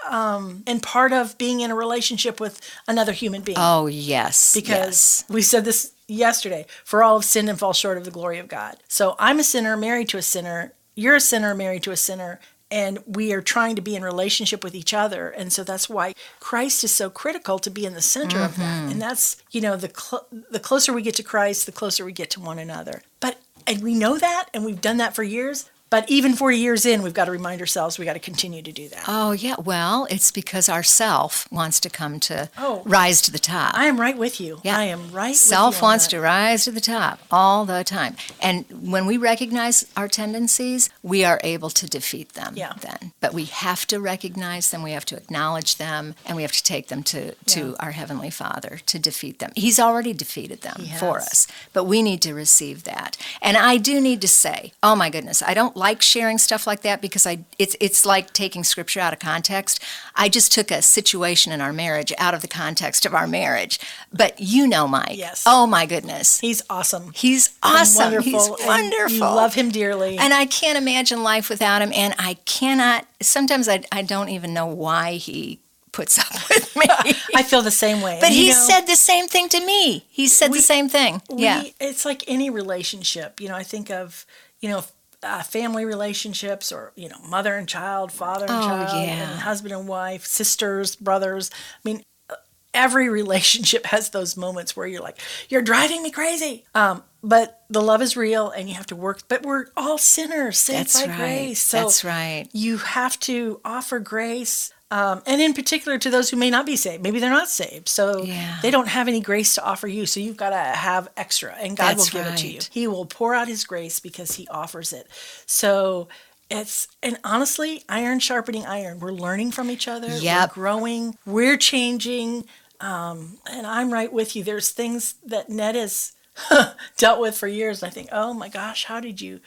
um, 0.10 0.64
and 0.68 0.82
part 0.82 1.14
of 1.14 1.38
being 1.38 1.62
in 1.62 1.72
a 1.72 1.76
relationship 1.76 2.40
with 2.40 2.62
another 2.88 3.12
human 3.14 3.42
being. 3.42 3.58
Oh, 3.60 3.88
yes. 3.88 4.54
Because 4.54 5.24
yes. 5.24 5.26
we 5.30 5.42
said 5.42 5.66
this 5.66 5.94
yesterday 6.08 6.66
for 6.84 7.04
all 7.04 7.20
have 7.20 7.26
sinned 7.26 7.50
and 7.50 7.58
fall 7.58 7.74
short 7.74 7.98
of 7.98 8.06
the 8.06 8.12
glory 8.12 8.38
of 8.38 8.48
God. 8.48 8.78
So 8.88 9.16
I'm 9.18 9.40
a 9.40 9.44
sinner 9.44 9.78
married 9.78 10.10
to 10.10 10.18
a 10.18 10.22
sinner. 10.22 10.74
You're 10.96 11.16
a 11.16 11.22
sinner 11.22 11.56
married 11.56 11.84
to 11.84 11.92
a 11.92 11.98
sinner. 11.98 12.40
And 12.72 13.00
we 13.06 13.34
are 13.34 13.42
trying 13.42 13.76
to 13.76 13.82
be 13.82 13.96
in 13.96 14.04
relationship 14.04 14.64
with 14.64 14.74
each 14.74 14.94
other. 14.94 15.30
And 15.30 15.52
so 15.52 15.64
that's 15.64 15.90
why 15.90 16.14
Christ 16.40 16.84
is 16.86 16.94
so 16.94 17.10
critical 17.10 17.60
to 17.60 17.70
be 17.70 17.86
in 17.86 17.94
the 17.94 18.02
center 18.02 18.38
mm-hmm. 18.38 18.46
of 18.46 18.56
that. 18.58 18.82
Mm-hmm. 18.82 18.92
And 18.92 19.02
that's, 19.02 19.36
you 19.52 19.60
know, 19.60 19.76
the, 19.76 19.92
cl- 19.94 20.26
the 20.50 20.60
closer 20.60 20.94
we 20.94 21.02
get 21.02 21.16
to 21.16 21.24
Christ, 21.24 21.66
the 21.66 21.74
closer 21.74 22.06
we 22.06 22.14
get 22.14 22.30
to 22.32 22.40
one 22.40 22.60
another. 22.60 23.02
But 23.20 23.40
and 23.68 23.84
we 23.84 23.94
know 23.94 24.18
that 24.18 24.48
and 24.54 24.66
we've 24.66 24.82
done 24.82 24.98
that 24.98 25.16
for 25.16 25.24
years 25.24 25.70
But 25.92 26.10
even 26.10 26.34
40 26.36 26.58
years 26.58 26.86
in, 26.86 27.04
we've 27.04 27.14
got 27.14 27.26
to 27.26 27.32
remind 27.32 27.60
ourselves 27.60 28.00
we 28.00 28.06
got 28.06 28.14
to 28.14 28.20
continue 28.20 28.62
to 28.62 28.72
do 28.72 28.88
that. 28.90 29.04
Oh, 29.10 29.34
yeah. 29.34 29.56
Well, 29.64 30.08
it's 30.10 30.32
because 30.32 30.70
our 30.70 30.84
self 30.84 31.52
wants 31.52 31.82
to 31.82 31.90
come 31.90 32.18
to 32.22 32.50
Oh. 32.58 32.82
rise 32.86 33.22
to 33.24 33.32
the 33.32 33.38
top. 33.38 33.74
I 33.78 33.86
am 33.88 34.00
right 34.00 34.18
with 34.18 34.40
you. 34.40 34.62
Yeah. 34.64 34.78
I 34.78 34.86
am 34.86 35.12
right 35.12 35.36
Self 35.36 35.76
with 35.76 35.82
you 35.82 35.86
on 35.86 35.90
wants 35.92 36.08
to 36.08 36.20
rise 36.22 36.64
to 36.64 36.72
the 36.72 36.80
top 36.80 37.20
all 37.30 37.66
the 37.66 37.84
time. 37.84 38.16
And 38.42 38.64
when 38.72 39.06
we 39.06 39.18
recognize 39.18 39.86
our 39.98 40.08
tendencies, 40.08 40.90
we 41.04 41.26
are 41.26 41.42
able 41.44 41.70
to 41.72 41.86
defeat 41.88 42.34
them 42.36 42.54
Yeah. 42.56 42.72
then. 42.80 43.12
But 43.20 43.34
we 43.34 43.44
have 43.46 43.86
to 43.88 44.00
recognize 44.00 44.70
them, 44.72 44.84
we 44.84 44.92
have 44.94 45.06
to 45.06 45.18
acknowledge 45.18 45.76
them, 45.76 46.16
and 46.26 46.38
we 46.38 46.44
have 46.44 46.54
to 46.54 46.64
take 46.64 46.88
them 46.88 47.04
to, 47.04 47.34
to 47.36 47.60
Yeah. 47.72 47.76
our 47.82 47.92
Heavenly 47.92 48.30
Father 48.30 48.80
to 48.86 48.98
defeat 48.98 49.40
them. 49.40 49.52
He's 49.58 49.78
already 49.78 50.14
defeated 50.14 50.62
them 50.62 50.88
for 50.98 51.20
us, 51.20 51.48
but 51.74 51.84
we 51.84 52.02
need 52.02 52.22
to 52.22 52.34
receive 52.34 52.86
that. 52.86 53.18
And 53.42 53.58
I 53.58 53.76
do 53.76 54.00
need 54.00 54.22
to 54.22 54.28
say, 54.30 54.72
oh 54.82 54.96
my 54.96 55.10
goodness, 55.10 55.44
I 55.44 55.54
don't 55.54 55.76
like 55.86 56.02
sharing 56.02 56.38
stuff 56.38 56.66
like 56.68 56.82
that 56.82 57.02
because 57.02 57.26
I 57.26 57.40
it's 57.58 57.76
it's 57.80 58.06
like 58.06 58.34
taking 58.34 58.64
scripture 58.64 59.00
out 59.00 59.14
of 59.14 59.20
context. 59.20 59.84
I 60.16 60.30
just 60.30 60.52
took 60.52 60.70
a 60.72 60.82
situation 60.82 61.52
in 61.52 61.60
our 61.62 61.74
marriage 61.74 62.14
out 62.18 62.34
of 62.34 62.42
the 62.42 62.48
context 62.48 63.06
of 63.06 63.14
our 63.16 63.28
marriage. 63.28 63.80
But 64.14 64.40
you 64.40 64.68
know 64.68 64.88
Mike. 64.88 65.18
Yes. 65.18 65.44
Oh 65.46 65.66
my 65.68 65.86
goodness. 65.86 66.40
He's 66.40 66.62
awesome. 66.70 67.12
He's 67.14 67.48
and 67.64 67.78
awesome. 67.78 68.04
wonderful. 68.06 68.32
He's 68.32 68.48
and 68.60 68.68
wonderful. 68.68 69.16
You 69.18 69.22
love 69.44 69.54
him 69.56 69.70
dearly. 69.72 70.18
And 70.18 70.34
I 70.34 70.46
can't 70.46 70.78
imagine 70.78 71.24
life 71.24 71.50
without 71.50 71.82
him. 71.82 71.92
And 71.94 72.14
I 72.20 72.36
cannot, 72.46 73.08
sometimes 73.22 73.68
I, 73.68 73.84
I 73.92 74.04
don't 74.04 74.30
even 74.30 74.54
know 74.54 74.68
why 74.68 75.14
he 75.14 75.60
puts 75.92 76.18
up 76.20 76.32
with 76.50 76.76
me. 76.76 76.86
I 77.36 77.44
feel 77.44 77.62
the 77.64 77.72
same 77.72 78.02
way. 78.02 78.18
but 78.22 78.28
And, 78.28 78.36
you 78.36 78.44
he 78.44 78.50
know, 78.50 78.66
said 78.70 78.82
the 78.86 78.96
same 78.96 79.28
thing 79.28 79.50
to 79.50 79.66
me. 79.66 80.06
He 80.10 80.28
said 80.28 80.52
We- 80.52 80.58
the 80.60 80.64
same 80.64 80.88
thing. 80.90 81.22
we, 81.30 81.44
yeah. 81.44 81.64
it's 81.80 82.06
like 82.06 82.24
any 82.28 82.50
relationship. 82.50 83.42
You 83.42 83.50
know, 83.50 83.56
I 83.56 83.64
think 83.64 83.90
of, 83.90 84.26
you 84.62 84.70
know, 84.70 84.84
uh, 85.24 85.44
family 85.44 85.86
relationships 85.86 86.72
or, 86.72 86.92
you 86.96 87.08
know, 87.10 87.20
mother 87.28 87.56
and 87.56 87.68
child, 87.68 88.12
father 88.12 88.46
and 88.46 88.52
Oh, 88.54 88.68
child, 88.68 88.90
yeah. 89.08 89.14
and 89.32 89.40
husband 89.42 89.74
and 89.74 89.88
wife, 89.88 90.26
sisters, 90.26 90.96
brothers. 90.96 91.52
I 91.54 91.80
mean, 91.84 92.04
uh, 92.30 92.36
every 92.74 93.08
relationship 93.22 93.86
has 93.88 94.10
those 94.10 94.36
moments 94.36 94.76
where 94.76 94.88
you're 94.88 95.02
like, 95.02 95.18
you're 95.50 95.62
driving 95.62 96.02
me 96.04 96.12
crazy. 96.12 96.66
Um, 96.74 97.04
but 97.24 97.62
the 97.70 97.82
love 97.82 98.02
is 98.02 98.18
real 98.18 98.50
and 98.50 98.68
you 98.68 98.74
have 98.76 98.88
to 98.88 98.96
work, 98.96 99.22
but 99.28 99.44
we're 99.46 99.68
all 99.78 100.00
sinners 100.00 100.58
saved 100.58 100.80
That's 100.80 101.02
by 101.04 101.08
right. 101.10 101.18
grace. 101.18 101.62
So 101.62 101.78
That's 101.78 102.04
right. 102.04 102.48
you 102.52 102.78
have 102.78 103.20
to 103.22 103.62
offer 103.64 104.00
grace. 104.00 104.74
Um, 104.92 105.24
and 105.26 105.42
in 105.42 105.54
particular 105.54 105.98
to 105.98 106.10
those 106.10 106.30
who 106.30 106.36
may 106.38 106.50
not 106.50 106.66
be 106.66 106.76
saved. 106.76 107.02
Maybe 107.02 107.20
they're 107.20 107.30
not 107.30 107.48
saved. 107.48 107.88
So 107.88 108.24
Yeah. 108.24 108.60
they 108.62 108.70
don't 108.72 108.90
have 108.90 109.08
any 109.08 109.22
grace 109.22 109.56
to 109.56 109.64
offer 109.64 109.88
you. 109.88 110.06
So 110.06 110.20
you've 110.20 110.36
got 110.36 110.50
to 110.50 110.58
have 110.58 111.08
extra, 111.16 111.56
and 111.56 111.78
God 111.78 111.98
That's 111.98 112.14
will 112.14 112.24
give 112.24 112.34
it 112.34 112.38
to 112.40 112.48
you. 112.48 112.60
He 112.70 112.88
will 112.88 113.06
pour 113.06 113.34
out 113.34 113.48
His 113.48 113.64
grace 113.64 114.02
because 114.02 114.36
He 114.36 114.48
offers 114.50 114.92
it. 114.92 115.08
So 115.46 116.10
it's, 116.50 116.90
and 117.02 117.18
honestly, 117.24 117.86
iron 117.88 118.20
sharpening 118.20 118.66
iron. 118.66 119.00
We're 119.00 119.14
learning 119.14 119.52
from 119.52 119.72
each 119.72 119.88
other. 119.88 120.10
Yep. 120.10 120.50
We're 120.50 120.54
growing. 120.54 121.18
We're 121.26 121.56
changing. 121.58 122.44
Um, 122.82 123.38
and 123.50 123.66
I'm 123.66 123.94
right 123.94 124.12
with 124.12 124.36
you. 124.36 124.44
There's 124.44 124.72
things 124.72 125.16
that 125.26 125.50
Ned 125.50 125.76
has 125.76 126.12
dealt 126.98 127.22
with 127.22 127.38
for 127.38 127.48
years. 127.48 127.82
And 127.82 127.90
I 127.90 127.94
think, 127.94 128.10
oh 128.12 128.34
my 128.34 128.50
gosh, 128.50 128.84
how 128.86 129.00
did 129.00 129.22
you? 129.22 129.40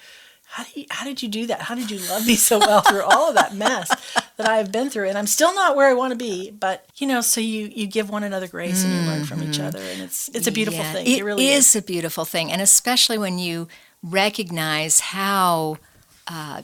How, 0.46 0.62
do 0.64 0.80
you, 0.80 0.86
how 0.90 1.04
did 1.04 1.22
you 1.22 1.28
do 1.28 1.46
that? 1.48 1.62
How 1.62 1.74
did 1.74 1.90
you 1.90 1.98
love 2.08 2.26
me 2.26 2.36
so 2.36 2.58
well 2.60 2.80
through 2.80 3.02
all 3.02 3.28
of 3.28 3.34
that 3.34 3.54
mess 3.54 3.88
that 4.36 4.48
I 4.48 4.58
have 4.58 4.70
been 4.70 4.88
through? 4.88 5.08
And 5.08 5.18
I'm 5.18 5.26
still 5.26 5.52
not 5.54 5.74
where 5.74 5.88
I 5.88 5.94
want 5.94 6.12
to 6.12 6.16
be, 6.16 6.50
but 6.52 6.86
you 6.96 7.06
know, 7.08 7.20
so 7.22 7.40
you 7.40 7.70
you 7.74 7.86
give 7.88 8.08
one 8.08 8.22
another 8.22 8.46
grace 8.46 8.84
and 8.84 8.92
you 8.94 9.00
learn 9.00 9.24
from 9.24 9.42
each 9.42 9.58
other, 9.58 9.80
and 9.80 10.00
it's 10.00 10.28
it's 10.28 10.46
a 10.46 10.52
beautiful 10.52 10.80
Mm-hmm. 10.84 10.96
Yeah, 10.96 11.02
thing. 11.04 11.18
It, 11.18 11.24
really 11.24 11.48
is. 11.48 11.68
is 11.74 11.76
a 11.76 11.82
beautiful 11.82 12.24
thing, 12.24 12.52
and 12.52 12.60
especially 12.62 13.18
when 13.18 13.38
you 13.38 13.66
recognize 14.02 15.00
how 15.00 15.78
uh, 16.28 16.62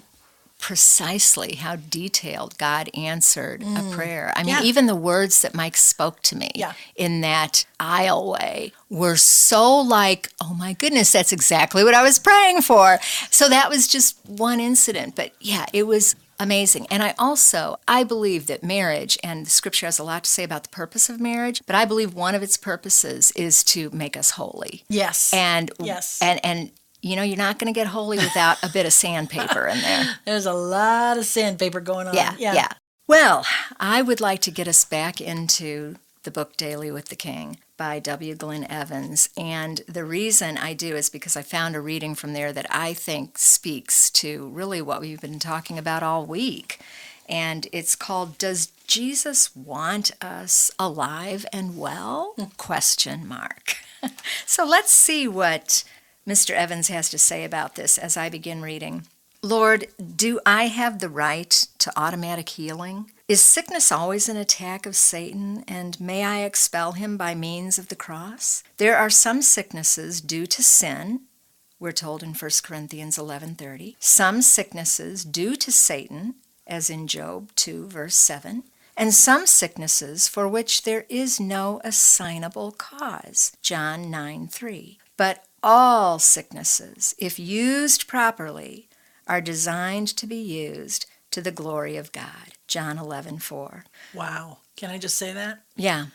precisely, 0.60 1.56
how 1.56 1.76
detailed 1.76 2.56
God 2.58 2.90
answered 2.94 3.62
a 3.62 3.66
mm. 3.66 3.92
prayer. 3.92 4.32
I 4.36 4.42
mean, 4.42 4.56
Yeah. 4.56 4.62
even 4.62 4.86
the 4.86 4.94
words 4.94 5.42
that 5.42 5.54
Mike 5.54 5.76
spoke 5.76 6.22
to 6.22 6.36
me 6.36 6.50
Yeah. 6.54 6.72
in 6.96 7.20
that 7.22 7.64
aisleway 7.78 8.72
were 8.88 9.16
so 9.16 9.78
like, 9.80 10.28
oh 10.40 10.54
my 10.54 10.72
goodness, 10.74 11.12
that's 11.12 11.32
exactly 11.32 11.82
what 11.84 11.94
I 11.94 12.02
was 12.02 12.18
praying 12.18 12.62
for. 12.62 12.98
So 13.30 13.48
that 13.48 13.68
was 13.68 13.88
just 13.88 14.16
one 14.26 14.60
incident, 14.60 15.16
but 15.16 15.32
yeah, 15.40 15.66
it 15.72 15.84
was 15.86 16.14
amazing. 16.38 16.86
And 16.90 17.02
I 17.02 17.14
also 17.18 17.78
I 17.86 18.02
believe 18.02 18.46
that 18.46 18.62
marriage 18.64 19.18
and 19.22 19.44
the 19.46 19.50
scripture 19.50 19.86
has 19.86 19.98
a 19.98 20.04
lot 20.04 20.24
to 20.24 20.30
say 20.30 20.42
about 20.42 20.62
the 20.62 20.70
purpose 20.70 21.08
of 21.10 21.20
marriage, 21.20 21.62
but 21.66 21.76
I 21.76 21.84
believe 21.84 22.14
one 22.14 22.34
of 22.34 22.42
its 22.42 22.56
purposes 22.56 23.30
is 23.32 23.62
to 23.64 23.90
make 23.90 24.16
us 24.16 24.32
holy. 24.32 24.84
Yes. 24.88 25.32
And 25.34 25.70
Yes. 25.78 26.18
and 26.22 26.40
and 26.44 26.70
you 27.02 27.16
know, 27.16 27.22
you're 27.22 27.36
not 27.36 27.58
going 27.58 27.72
to 27.72 27.78
get 27.78 27.88
holy 27.88 28.18
without 28.18 28.62
a 28.62 28.68
bit 28.68 28.86
of 28.86 28.92
sandpaper 28.92 29.66
in 29.66 29.80
there. 29.80 30.18
There's 30.26 30.46
a 30.46 30.52
lot 30.52 31.18
of 31.18 31.24
sandpaper 31.24 31.80
going 31.80 32.06
on. 32.06 32.14
Yeah, 32.14 32.34
yeah. 32.38 32.68
Well, 33.06 33.44
I 33.78 34.02
would 34.02 34.20
like 34.20 34.40
to 34.42 34.50
get 34.50 34.68
us 34.68 34.84
back 34.84 35.20
into 35.20 35.96
the 36.22 36.30
book 36.30 36.56
Daily 36.56 36.90
with 36.90 37.06
the 37.06 37.16
King 37.16 37.58
by 37.76 37.98
W. 37.98 38.34
Glyn 38.34 38.70
Evans. 38.70 39.30
And 39.36 39.80
the 39.88 40.04
reason 40.04 40.58
I 40.58 40.74
do 40.74 40.94
is 40.94 41.08
because 41.08 41.36
I 41.36 41.42
found 41.42 41.74
a 41.74 41.80
reading 41.80 42.14
from 42.14 42.34
there 42.34 42.52
that 42.52 42.66
I 42.70 42.92
think 42.92 43.38
speaks 43.38 44.10
to 44.10 44.48
really 44.50 44.82
what 44.82 45.00
we've 45.00 45.20
been 45.20 45.38
talking 45.38 45.78
about 45.78 46.02
all 46.02 46.26
week. 46.26 46.78
And 47.28 47.66
it's 47.72 47.96
called 47.96 48.36
Does 48.38 48.66
Jesus 48.86 49.56
Want 49.56 50.10
Us 50.20 50.70
Alive 50.78 51.46
and 51.52 51.78
Well? 51.78 52.34
Question 52.58 53.26
mark. 53.26 53.76
so 54.46 54.66
let's 54.66 54.92
see 54.92 55.26
what 55.26 55.84
Mr. 56.30 56.54
Evans 56.54 56.86
has 56.86 57.10
to 57.10 57.18
say 57.18 57.42
about 57.42 57.74
this 57.74 57.98
as 57.98 58.16
I 58.16 58.28
begin 58.28 58.62
reading. 58.62 59.06
Lord, 59.42 59.88
do 60.14 60.38
I 60.46 60.68
have 60.68 61.00
the 61.00 61.08
right 61.08 61.50
to 61.78 61.92
automatic 61.96 62.50
healing? 62.50 63.10
Is 63.26 63.40
sickness 63.40 63.90
always 63.90 64.28
an 64.28 64.36
attack 64.36 64.86
of 64.86 64.94
Satan, 64.94 65.64
and 65.66 66.00
may 66.00 66.22
I 66.22 66.42
expel 66.42 66.92
him 66.92 67.16
by 67.16 67.34
means 67.34 67.78
of 67.78 67.88
the 67.88 67.96
cross? 67.96 68.62
There 68.76 68.96
are 68.96 69.10
some 69.10 69.42
sicknesses 69.42 70.20
due 70.20 70.46
to 70.46 70.62
sin, 70.62 71.22
we're 71.80 71.90
told 71.90 72.22
in 72.22 72.34
1 72.34 72.50
Corinthians 72.62 73.16
11:30. 73.18 73.96
Some 73.98 74.40
sicknesses 74.42 75.24
due 75.24 75.56
to 75.56 75.72
Satan, 75.72 76.34
as 76.66 76.90
in 76.90 77.08
Job 77.08 77.52
2 77.56 77.88
verse 77.88 78.14
7, 78.14 78.62
and 78.96 79.12
some 79.12 79.46
sicknesses 79.46 80.28
for 80.28 80.46
which 80.46 80.82
there 80.82 81.06
is 81.08 81.40
no 81.40 81.80
assignable 81.82 82.70
cause, 82.70 83.52
John 83.62 84.10
9:3. 84.10 84.98
But 85.16 85.44
all 85.62 86.18
sicknesses, 86.18 87.14
if 87.18 87.38
used 87.38 88.06
properly, 88.06 88.88
are 89.26 89.40
designed 89.40 90.08
to 90.08 90.26
be 90.26 90.36
used 90.36 91.06
to 91.30 91.40
the 91.40 91.52
glory 91.52 91.96
of 91.96 92.12
God. 92.12 92.54
John 92.66 92.98
11:4. 92.98 93.84
Wow. 94.14 94.58
Can 94.76 94.90
I 94.90 94.98
just 94.98 95.16
say 95.16 95.32
that? 95.32 95.62
Yeah. 95.76 96.06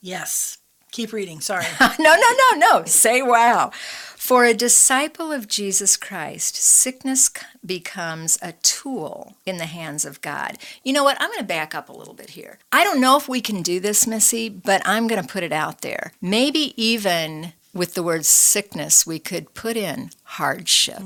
Yes. 0.00 0.58
Keep 0.92 1.12
reading. 1.12 1.40
Sorry. 1.40 1.64
no, 1.80 1.88
no, 1.98 2.16
no, 2.16 2.56
no. 2.58 2.84
Say 2.84 3.22
wow. 3.22 3.70
For 4.16 4.44
a 4.44 4.54
disciple 4.54 5.32
of 5.32 5.48
Jesus 5.48 5.96
Christ, 5.96 6.56
sickness 6.56 7.30
becomes 7.64 8.38
a 8.42 8.52
tool 8.52 9.36
in 9.46 9.56
the 9.56 9.66
hands 9.66 10.04
of 10.04 10.20
God. 10.20 10.58
You 10.82 10.92
know 10.92 11.04
what? 11.04 11.16
I'm 11.20 11.28
going 11.28 11.38
to 11.38 11.44
back 11.44 11.74
up 11.74 11.88
a 11.88 11.92
little 11.92 12.14
bit 12.14 12.30
here. 12.30 12.58
I 12.72 12.84
don't 12.84 13.00
know 13.00 13.16
if 13.16 13.28
we 13.28 13.40
can 13.40 13.62
do 13.62 13.80
this, 13.80 14.06
Missy, 14.06 14.48
but 14.48 14.82
I'm 14.84 15.06
going 15.06 15.22
to 15.22 15.28
put 15.28 15.42
it 15.42 15.52
out 15.52 15.80
there. 15.80 16.12
Maybe 16.20 16.74
even 16.76 17.52
with 17.72 17.94
the 17.94 18.02
word 18.02 18.24
sickness, 18.26 19.06
we 19.06 19.18
could 19.18 19.54
put 19.54 19.76
in 19.76 20.10
hardship 20.24 21.00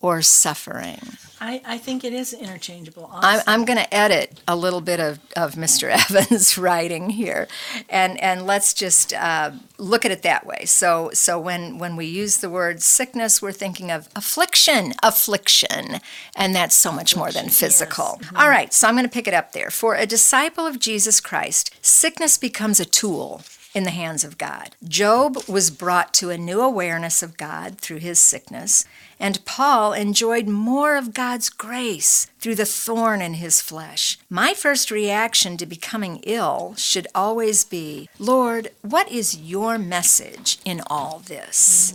or 0.00 0.20
suffering. 0.20 1.00
I, 1.40 1.62
I 1.66 1.78
think 1.78 2.04
it 2.04 2.12
is 2.12 2.32
interchangeable. 2.32 3.10
I'm, 3.12 3.42
I'm 3.46 3.64
going 3.64 3.78
to 3.78 3.94
edit 3.94 4.40
a 4.48 4.56
little 4.56 4.80
bit 4.80 5.00
of, 5.00 5.18
of 5.36 5.54
Mr. 5.54 5.88
Evans' 6.10 6.56
writing 6.56 7.10
here, 7.10 7.48
and 7.88 8.20
and 8.22 8.46
let's 8.46 8.72
just 8.72 9.12
uh, 9.12 9.52
look 9.78 10.04
at 10.04 10.10
it 10.10 10.22
that 10.22 10.46
way. 10.46 10.64
So 10.64 11.10
so 11.12 11.38
when 11.38 11.78
when 11.78 11.96
we 11.96 12.06
use 12.06 12.38
the 12.38 12.50
word 12.50 12.82
sickness, 12.82 13.42
we're 13.42 13.52
thinking 13.52 13.90
of 13.90 14.08
affliction, 14.14 14.94
affliction, 15.02 16.00
and 16.36 16.54
that's 16.54 16.74
so 16.74 16.92
much 16.92 17.16
more 17.16 17.32
than 17.32 17.48
physical. 17.48 18.20
All 18.36 18.48
right, 18.48 18.72
so 18.72 18.88
I'm 18.88 18.94
going 18.94 19.04
to 19.04 19.10
pick 19.10 19.28
it 19.28 19.34
up 19.34 19.52
there. 19.52 19.70
For 19.70 19.94
a 19.94 20.06
disciple 20.06 20.66
of 20.66 20.78
Jesus 20.78 21.20
Christ, 21.20 21.74
sickness 21.82 22.38
becomes 22.38 22.80
a 22.80 22.84
tool 22.84 23.42
in 23.74 23.82
the 23.82 23.90
hands 23.90 24.22
of 24.24 24.38
God. 24.38 24.76
Job 24.86 25.36
was 25.48 25.70
brought 25.70 26.14
to 26.14 26.30
a 26.30 26.38
new 26.38 26.60
awareness 26.60 27.22
of 27.22 27.36
God 27.36 27.78
through 27.78 27.98
his 27.98 28.20
sickness, 28.20 28.84
and 29.18 29.44
Paul 29.44 29.92
enjoyed 29.92 30.46
more 30.46 30.96
of 30.96 31.12
God's 31.12 31.50
grace 31.50 32.28
through 32.38 32.54
the 32.54 32.64
thorn 32.64 33.20
in 33.20 33.34
his 33.34 33.60
flesh. 33.60 34.18
My 34.30 34.54
first 34.54 34.90
reaction 34.90 35.56
to 35.56 35.66
becoming 35.66 36.20
ill 36.22 36.74
should 36.76 37.08
always 37.14 37.64
be 37.64 38.08
Lord, 38.18 38.70
what 38.82 39.10
is 39.10 39.36
your 39.36 39.76
message 39.76 40.58
in 40.64 40.80
all 40.86 41.22
this? 41.26 41.94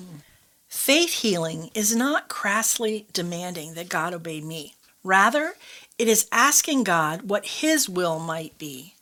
Faith 0.68 1.22
healing 1.22 1.70
is 1.74 1.96
not 1.96 2.30
crassly 2.30 3.06
demanding 3.14 3.74
that 3.74 3.90
God 3.90 4.14
obey 4.14 4.42
me. 4.42 4.76
Rather, 5.04 5.54
it 5.98 6.08
is 6.08 6.28
asking 6.32 6.84
God 6.84 7.24
what 7.24 7.46
His 7.46 7.90
will 7.90 8.20
might 8.20 8.58
be. 8.58 8.94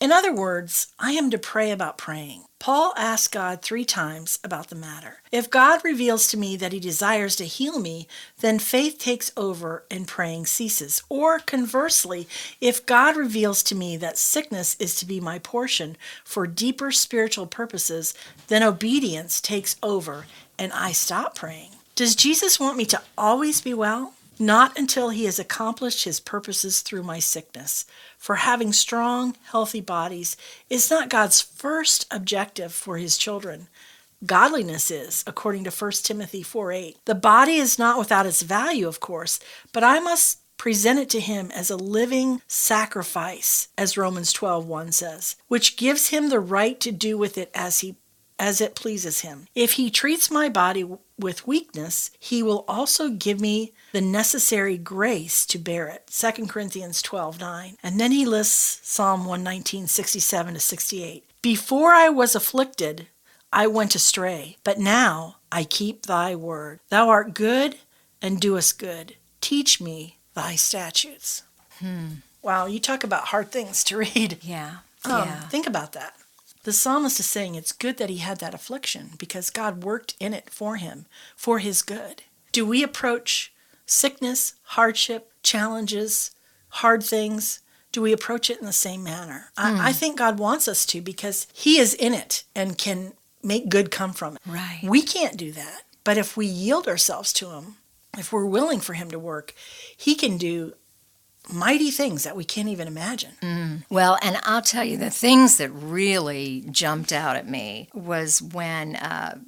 In 0.00 0.12
other 0.12 0.32
words, 0.32 0.88
I 0.98 1.12
am 1.12 1.30
to 1.30 1.38
pray 1.38 1.70
about 1.70 1.98
praying. 1.98 2.44
Paul 2.58 2.94
asked 2.96 3.30
God 3.32 3.60
three 3.60 3.84
times 3.84 4.38
about 4.42 4.68
the 4.68 4.74
matter. 4.74 5.20
If 5.30 5.50
God 5.50 5.84
reveals 5.84 6.26
to 6.28 6.38
me 6.38 6.56
that 6.56 6.72
he 6.72 6.80
desires 6.80 7.36
to 7.36 7.44
heal 7.44 7.78
me, 7.78 8.08
then 8.40 8.58
faith 8.58 8.98
takes 8.98 9.30
over 9.36 9.84
and 9.90 10.08
praying 10.08 10.46
ceases. 10.46 11.02
Or 11.10 11.40
conversely, 11.40 12.26
if 12.62 12.86
God 12.86 13.16
reveals 13.16 13.62
to 13.64 13.74
me 13.74 13.98
that 13.98 14.16
sickness 14.16 14.76
is 14.78 14.94
to 14.96 15.04
be 15.04 15.20
my 15.20 15.38
portion 15.38 15.98
for 16.24 16.46
deeper 16.46 16.90
spiritual 16.90 17.46
purposes, 17.46 18.14
then 18.48 18.62
obedience 18.62 19.42
takes 19.42 19.76
over 19.82 20.24
and 20.58 20.72
I 20.72 20.92
stop 20.92 21.34
praying. 21.34 21.72
Does 21.94 22.16
Jesus 22.16 22.58
want 22.58 22.78
me 22.78 22.86
to 22.86 23.02
always 23.18 23.60
be 23.60 23.74
well? 23.74 24.13
Not 24.38 24.78
until 24.78 25.10
he 25.10 25.24
has 25.24 25.38
accomplished 25.38 26.04
his 26.04 26.20
purposes 26.20 26.80
through 26.80 27.02
my 27.02 27.18
sickness. 27.18 27.84
For 28.18 28.36
having 28.36 28.72
strong, 28.72 29.36
healthy 29.50 29.80
bodies 29.80 30.36
is 30.68 30.90
not 30.90 31.08
God's 31.08 31.40
first 31.40 32.06
objective 32.10 32.72
for 32.72 32.98
his 32.98 33.16
children. 33.16 33.68
Godliness 34.26 34.90
is, 34.90 35.22
according 35.26 35.64
to 35.64 35.70
1 35.70 35.90
Timothy 36.02 36.42
4 36.42 36.72
8. 36.72 36.98
The 37.04 37.14
body 37.14 37.56
is 37.56 37.78
not 37.78 37.98
without 37.98 38.26
its 38.26 38.42
value, 38.42 38.88
of 38.88 39.00
course, 39.00 39.38
but 39.72 39.84
I 39.84 40.00
must 40.00 40.38
present 40.56 40.98
it 40.98 41.10
to 41.10 41.20
him 41.20 41.50
as 41.50 41.70
a 41.70 41.76
living 41.76 42.40
sacrifice, 42.48 43.68
as 43.76 43.98
Romans 43.98 44.32
12 44.32 44.66
1 44.66 44.92
says, 44.92 45.36
which 45.48 45.76
gives 45.76 46.08
him 46.08 46.28
the 46.28 46.40
right 46.40 46.80
to 46.80 46.90
do 46.92 47.18
with 47.18 47.36
it 47.36 47.50
as 47.54 47.80
he 47.80 47.96
as 48.38 48.60
it 48.60 48.74
pleases 48.74 49.20
him. 49.20 49.46
If 49.54 49.72
he 49.72 49.90
treats 49.90 50.30
my 50.30 50.48
body 50.48 50.84
with 51.18 51.46
weakness, 51.46 52.10
he 52.18 52.42
will 52.42 52.64
also 52.66 53.08
give 53.08 53.40
me 53.40 53.72
the 53.92 54.00
necessary 54.00 54.76
grace 54.76 55.46
to 55.46 55.58
bear 55.58 55.88
it. 55.88 56.10
2 56.12 56.46
Corinthians 56.46 57.02
12 57.02 57.40
9. 57.40 57.76
And 57.82 58.00
then 58.00 58.12
he 58.12 58.26
lists 58.26 58.80
Psalm 58.82 59.20
119, 59.20 59.86
67 59.86 60.54
to 60.54 60.60
68. 60.60 61.24
Before 61.42 61.92
I 61.92 62.08
was 62.08 62.34
afflicted, 62.34 63.08
I 63.52 63.66
went 63.66 63.94
astray, 63.94 64.56
but 64.64 64.78
now 64.78 65.36
I 65.52 65.64
keep 65.64 66.06
thy 66.06 66.34
word. 66.34 66.80
Thou 66.88 67.08
art 67.08 67.34
good 67.34 67.76
and 68.20 68.40
doest 68.40 68.78
good. 68.78 69.16
Teach 69.40 69.80
me 69.80 70.18
thy 70.34 70.56
statutes. 70.56 71.44
Hmm. 71.78 72.06
Wow, 72.42 72.66
you 72.66 72.80
talk 72.80 73.04
about 73.04 73.26
hard 73.26 73.52
things 73.52 73.84
to 73.84 73.96
read. 73.96 74.38
Yeah. 74.42 74.78
Um, 75.04 75.28
yeah. 75.28 75.40
Think 75.48 75.66
about 75.66 75.92
that. 75.92 76.14
The 76.64 76.72
psalmist 76.72 77.20
is 77.20 77.26
saying 77.26 77.54
it's 77.54 77.72
good 77.72 77.98
that 77.98 78.10
he 78.10 78.18
had 78.18 78.40
that 78.40 78.54
affliction 78.54 79.10
because 79.18 79.50
God 79.50 79.84
worked 79.84 80.16
in 80.18 80.32
it 80.32 80.50
for 80.50 80.76
him, 80.76 81.06
for 81.36 81.58
his 81.58 81.82
good. 81.82 82.22
Do 82.52 82.66
we 82.66 82.82
approach 82.82 83.52
sickness, 83.86 84.54
hardship, 84.62 85.30
challenges, 85.42 86.30
hard 86.68 87.02
things? 87.02 87.60
Do 87.92 88.00
we 88.00 88.12
approach 88.12 88.48
it 88.48 88.60
in 88.60 88.66
the 88.66 88.72
same 88.72 89.04
manner? 89.04 89.50
Hmm. 89.58 89.80
I, 89.80 89.88
I 89.88 89.92
think 89.92 90.18
God 90.18 90.38
wants 90.38 90.66
us 90.66 90.86
to 90.86 91.02
because 91.02 91.46
he 91.52 91.78
is 91.78 91.94
in 91.94 92.14
it 92.14 92.44
and 92.54 92.78
can 92.78 93.12
make 93.42 93.68
good 93.68 93.90
come 93.90 94.14
from 94.14 94.36
it. 94.36 94.42
Right. 94.46 94.80
We 94.82 95.02
can't 95.02 95.36
do 95.36 95.52
that. 95.52 95.82
But 96.02 96.16
if 96.16 96.36
we 96.36 96.46
yield 96.46 96.88
ourselves 96.88 97.32
to 97.34 97.50
him, 97.50 97.76
if 98.16 98.32
we're 98.32 98.46
willing 98.46 98.80
for 98.80 98.94
him 98.94 99.10
to 99.10 99.18
work, 99.18 99.54
he 99.96 100.14
can 100.14 100.38
do 100.38 100.74
mighty 101.52 101.90
things 101.90 102.24
that 102.24 102.36
we 102.36 102.44
can't 102.44 102.68
even 102.68 102.88
imagine. 102.88 103.84
Well, 103.90 104.18
and 104.22 104.38
I'll 104.44 104.62
tell 104.62 104.84
you, 104.84 104.96
the 104.96 105.10
things 105.10 105.58
that 105.58 105.70
really 105.70 106.64
jumped 106.70 107.12
out 107.12 107.36
at 107.36 107.48
me 107.48 107.88
was 107.92 108.40
when 108.40 108.96
uh, 108.96 109.38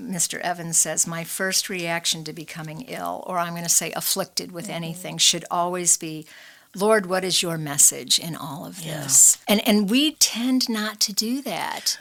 Mr. 0.00 0.40
Evans 0.40 0.78
says, 0.78 1.06
My 1.06 1.24
first 1.24 1.68
reaction 1.68 2.24
to 2.24 2.32
becoming 2.32 2.82
ill, 2.82 3.22
or 3.26 3.38
I'm 3.38 3.52
going 3.52 3.64
to 3.64 3.68
say 3.68 3.92
afflicted 3.92 4.52
with 4.52 4.68
anything, 4.70 5.18
should 5.18 5.44
always 5.50 5.96
be, 5.96 6.26
Lord, 6.74 7.06
what 7.06 7.24
is 7.24 7.42
your 7.42 7.58
message 7.58 8.18
in 8.18 8.34
all 8.36 8.64
of 8.64 8.82
this? 8.82 9.38
And, 9.46 9.66
and 9.68 9.90
we 9.90 10.12
tend 10.12 10.68
not 10.68 11.00
to 11.00 11.12
do 11.12 11.42
that. 11.42 11.98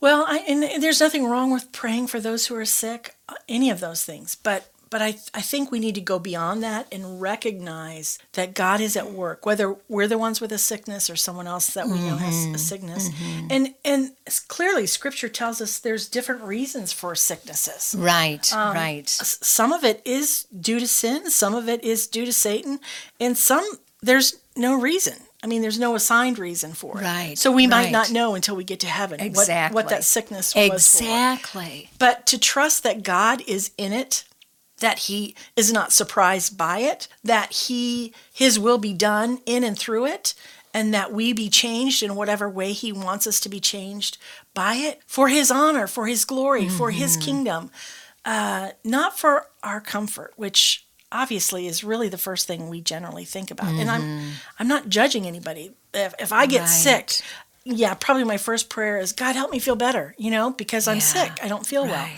Well, 0.00 0.24
I, 0.28 0.38
and 0.46 0.82
there's 0.82 1.00
nothing 1.00 1.26
wrong 1.26 1.50
with 1.50 1.72
praying 1.72 2.06
for 2.06 2.20
those 2.20 2.46
who 2.46 2.54
are 2.54 2.64
sick, 2.64 3.16
uh, 3.28 3.34
any 3.48 3.68
of 3.68 3.80
those 3.80 4.04
things. 4.04 4.36
But 4.36 4.70
but 4.90 5.02
I, 5.02 5.08
I 5.34 5.40
think 5.40 5.70
we 5.70 5.78
need 5.78 5.94
to 5.94 6.00
go 6.00 6.18
beyond 6.18 6.62
that 6.62 6.86
and 6.92 7.20
recognize 7.20 8.18
that 8.32 8.54
God 8.54 8.80
is 8.80 8.96
at 8.96 9.12
work, 9.12 9.44
whether 9.46 9.76
we're 9.88 10.06
the 10.06 10.18
ones 10.18 10.40
with 10.40 10.52
a 10.52 10.58
sickness 10.58 11.08
or 11.10 11.16
someone 11.16 11.46
else 11.46 11.68
that 11.74 11.86
we 11.86 11.98
know 11.98 12.16
has 12.16 12.34
a 12.34 12.48
mm-hmm. 12.48 12.56
sickness. 12.56 13.08
Mm-hmm. 13.08 13.46
And 13.50 13.74
and 13.84 14.10
clearly, 14.48 14.86
Scripture 14.86 15.28
tells 15.28 15.60
us 15.60 15.78
there's 15.78 16.08
different 16.08 16.42
reasons 16.42 16.92
for 16.92 17.14
sicknesses. 17.14 17.94
Right, 17.98 18.52
um, 18.52 18.74
right. 18.74 19.08
Some 19.08 19.72
of 19.72 19.84
it 19.84 20.02
is 20.04 20.44
due 20.44 20.80
to 20.80 20.86
sin, 20.86 21.30
some 21.30 21.54
of 21.54 21.68
it 21.68 21.82
is 21.84 22.06
due 22.06 22.24
to 22.24 22.32
Satan, 22.32 22.80
and 23.20 23.36
some 23.36 23.64
there's 24.02 24.38
no 24.56 24.80
reason. 24.80 25.14
I 25.42 25.46
mean, 25.46 25.62
there's 25.62 25.78
no 25.78 25.94
assigned 25.94 26.38
reason 26.38 26.72
for 26.72 26.98
it. 27.00 27.04
Right, 27.04 27.38
So 27.38 27.52
we 27.52 27.68
might 27.68 27.84
right. 27.84 27.92
not 27.92 28.10
know 28.10 28.34
until 28.34 28.56
we 28.56 28.64
get 28.64 28.80
to 28.80 28.88
heaven 28.88 29.20
Exactly. 29.20 29.74
what 29.74 29.88
that 29.90 30.02
sickness 30.02 30.52
was. 30.54 30.66
Exactly. 30.72 31.90
But 31.98 32.26
to 32.26 32.38
trust 32.38 32.82
that 32.82 33.04
God 33.04 33.42
is 33.46 33.70
in 33.78 33.92
it, 33.92 34.24
that 34.80 35.00
he 35.00 35.34
is 35.56 35.72
not 35.72 35.92
surprised 35.92 36.56
by 36.56 36.78
it, 36.78 37.08
that 37.24 37.52
he 37.52 38.12
his 38.32 38.58
will 38.58 38.78
be 38.78 38.92
done 38.94 39.38
in 39.46 39.64
and 39.64 39.78
through 39.78 40.06
it, 40.06 40.34
and 40.74 40.92
that 40.94 41.12
we 41.12 41.32
be 41.32 41.48
changed 41.48 42.02
in 42.02 42.14
whatever 42.14 42.48
way 42.48 42.72
he 42.72 42.92
wants 42.92 43.26
us 43.26 43.40
to 43.40 43.48
be 43.48 43.60
changed 43.60 44.18
by 44.54 44.74
it 44.74 45.00
for 45.06 45.28
his 45.28 45.50
honor, 45.50 45.86
for 45.86 46.06
his 46.06 46.24
glory, 46.24 46.68
for 46.68 46.90
his 46.90 47.16
kingdom, 47.16 47.70
uh, 48.24 48.70
not 48.84 49.18
for 49.18 49.46
our 49.62 49.80
comfort, 49.80 50.32
which 50.36 50.86
obviously 51.10 51.66
is 51.66 51.82
really 51.82 52.08
the 52.08 52.18
first 52.18 52.46
thing 52.46 52.68
we 52.68 52.80
generally 52.80 53.24
think 53.24 53.50
about. 53.50 53.72
And 53.78 53.90
I'm 53.90 54.04
I'm 54.58 54.68
not 54.68 54.88
judging 54.88 55.26
anybody. 55.26 55.72
If, 55.94 56.14
if 56.20 56.32
I 56.32 56.46
get 56.46 56.60
Right. 56.62 56.68
sick, 56.68 57.12
yeah, 57.64 57.94
probably 57.94 58.24
my 58.24 58.36
first 58.36 58.68
prayer 58.68 58.98
is 58.98 59.12
God 59.12 59.34
help 59.36 59.50
me 59.50 59.58
feel 59.58 59.76
better, 59.76 60.14
you 60.18 60.30
know, 60.30 60.50
because 60.50 60.86
I'm 60.86 60.96
Yeah. 60.96 61.00
sick. 61.00 61.38
I 61.42 61.48
don't 61.48 61.66
feel 61.66 61.86
well. 61.88 62.08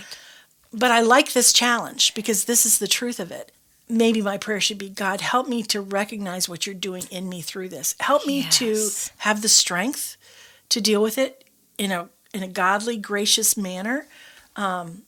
But 0.73 0.91
I 0.91 1.01
like 1.01 1.33
this 1.33 1.53
challenge 1.53 2.15
because 2.15 2.45
this 2.45 2.65
is 2.65 2.79
the 2.79 2.89
truth 2.89 3.19
of 3.19 3.31
it. 3.31 3.53
Maybe 3.89 4.23
my 4.23 4.39
prayer 4.39 4.61
should 4.61 4.79
be 4.79 4.89
God, 4.89 5.21
help 5.21 5.49
me 5.49 5.65
to 5.65 5.81
recognize 5.81 6.49
what 6.49 6.65
you're 6.65 6.75
doing 6.75 7.05
in 7.11 7.29
me 7.29 7.41
through 7.41 7.71
this. 7.71 7.97
Help 7.99 8.25
me 8.25 8.45
to 8.51 8.89
have 9.19 9.43
the 9.43 9.49
strength 9.49 10.17
to 10.69 10.81
deal 10.81 11.03
with 11.03 11.19
it 11.19 11.45
in 11.77 11.91
a 11.91 12.09
in 12.33 12.45
a 12.45 12.49
godly, 12.49 12.97
gracious 12.97 13.57
manner. 13.57 14.07
Um, 14.55 15.03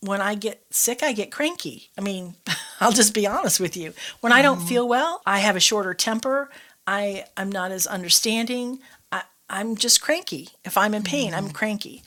when 0.00 0.20
I 0.20 0.34
get 0.34 0.64
sick, 0.70 1.02
I 1.02 1.12
get 1.12 1.30
cranky. 1.30 1.90
I 1.96 2.00
mean, 2.00 2.34
I'll 2.80 2.92
just 2.92 3.14
be 3.14 3.26
honest 3.26 3.60
with 3.60 3.76
you. 3.76 3.94
When 4.20 4.32
I 4.32 4.42
don't 4.42 4.60
feel 4.60 4.88
well, 4.88 5.22
I 5.24 5.38
have 5.38 5.56
a 5.56 5.60
shorter 5.60 5.94
temper. 5.94 6.50
I 6.86 7.24
I'm 7.36 7.50
not 7.50 7.70
as 7.70 7.86
understanding. 7.86 8.80
I, 9.12 9.22
I'm 9.48 9.76
just 9.76 10.00
cranky. 10.00 10.48
If 10.64 10.76
I'm 10.76 10.92
in 10.92 11.04
pain, 11.04 11.34
I'm 11.34 11.50
cranky. 11.50 12.02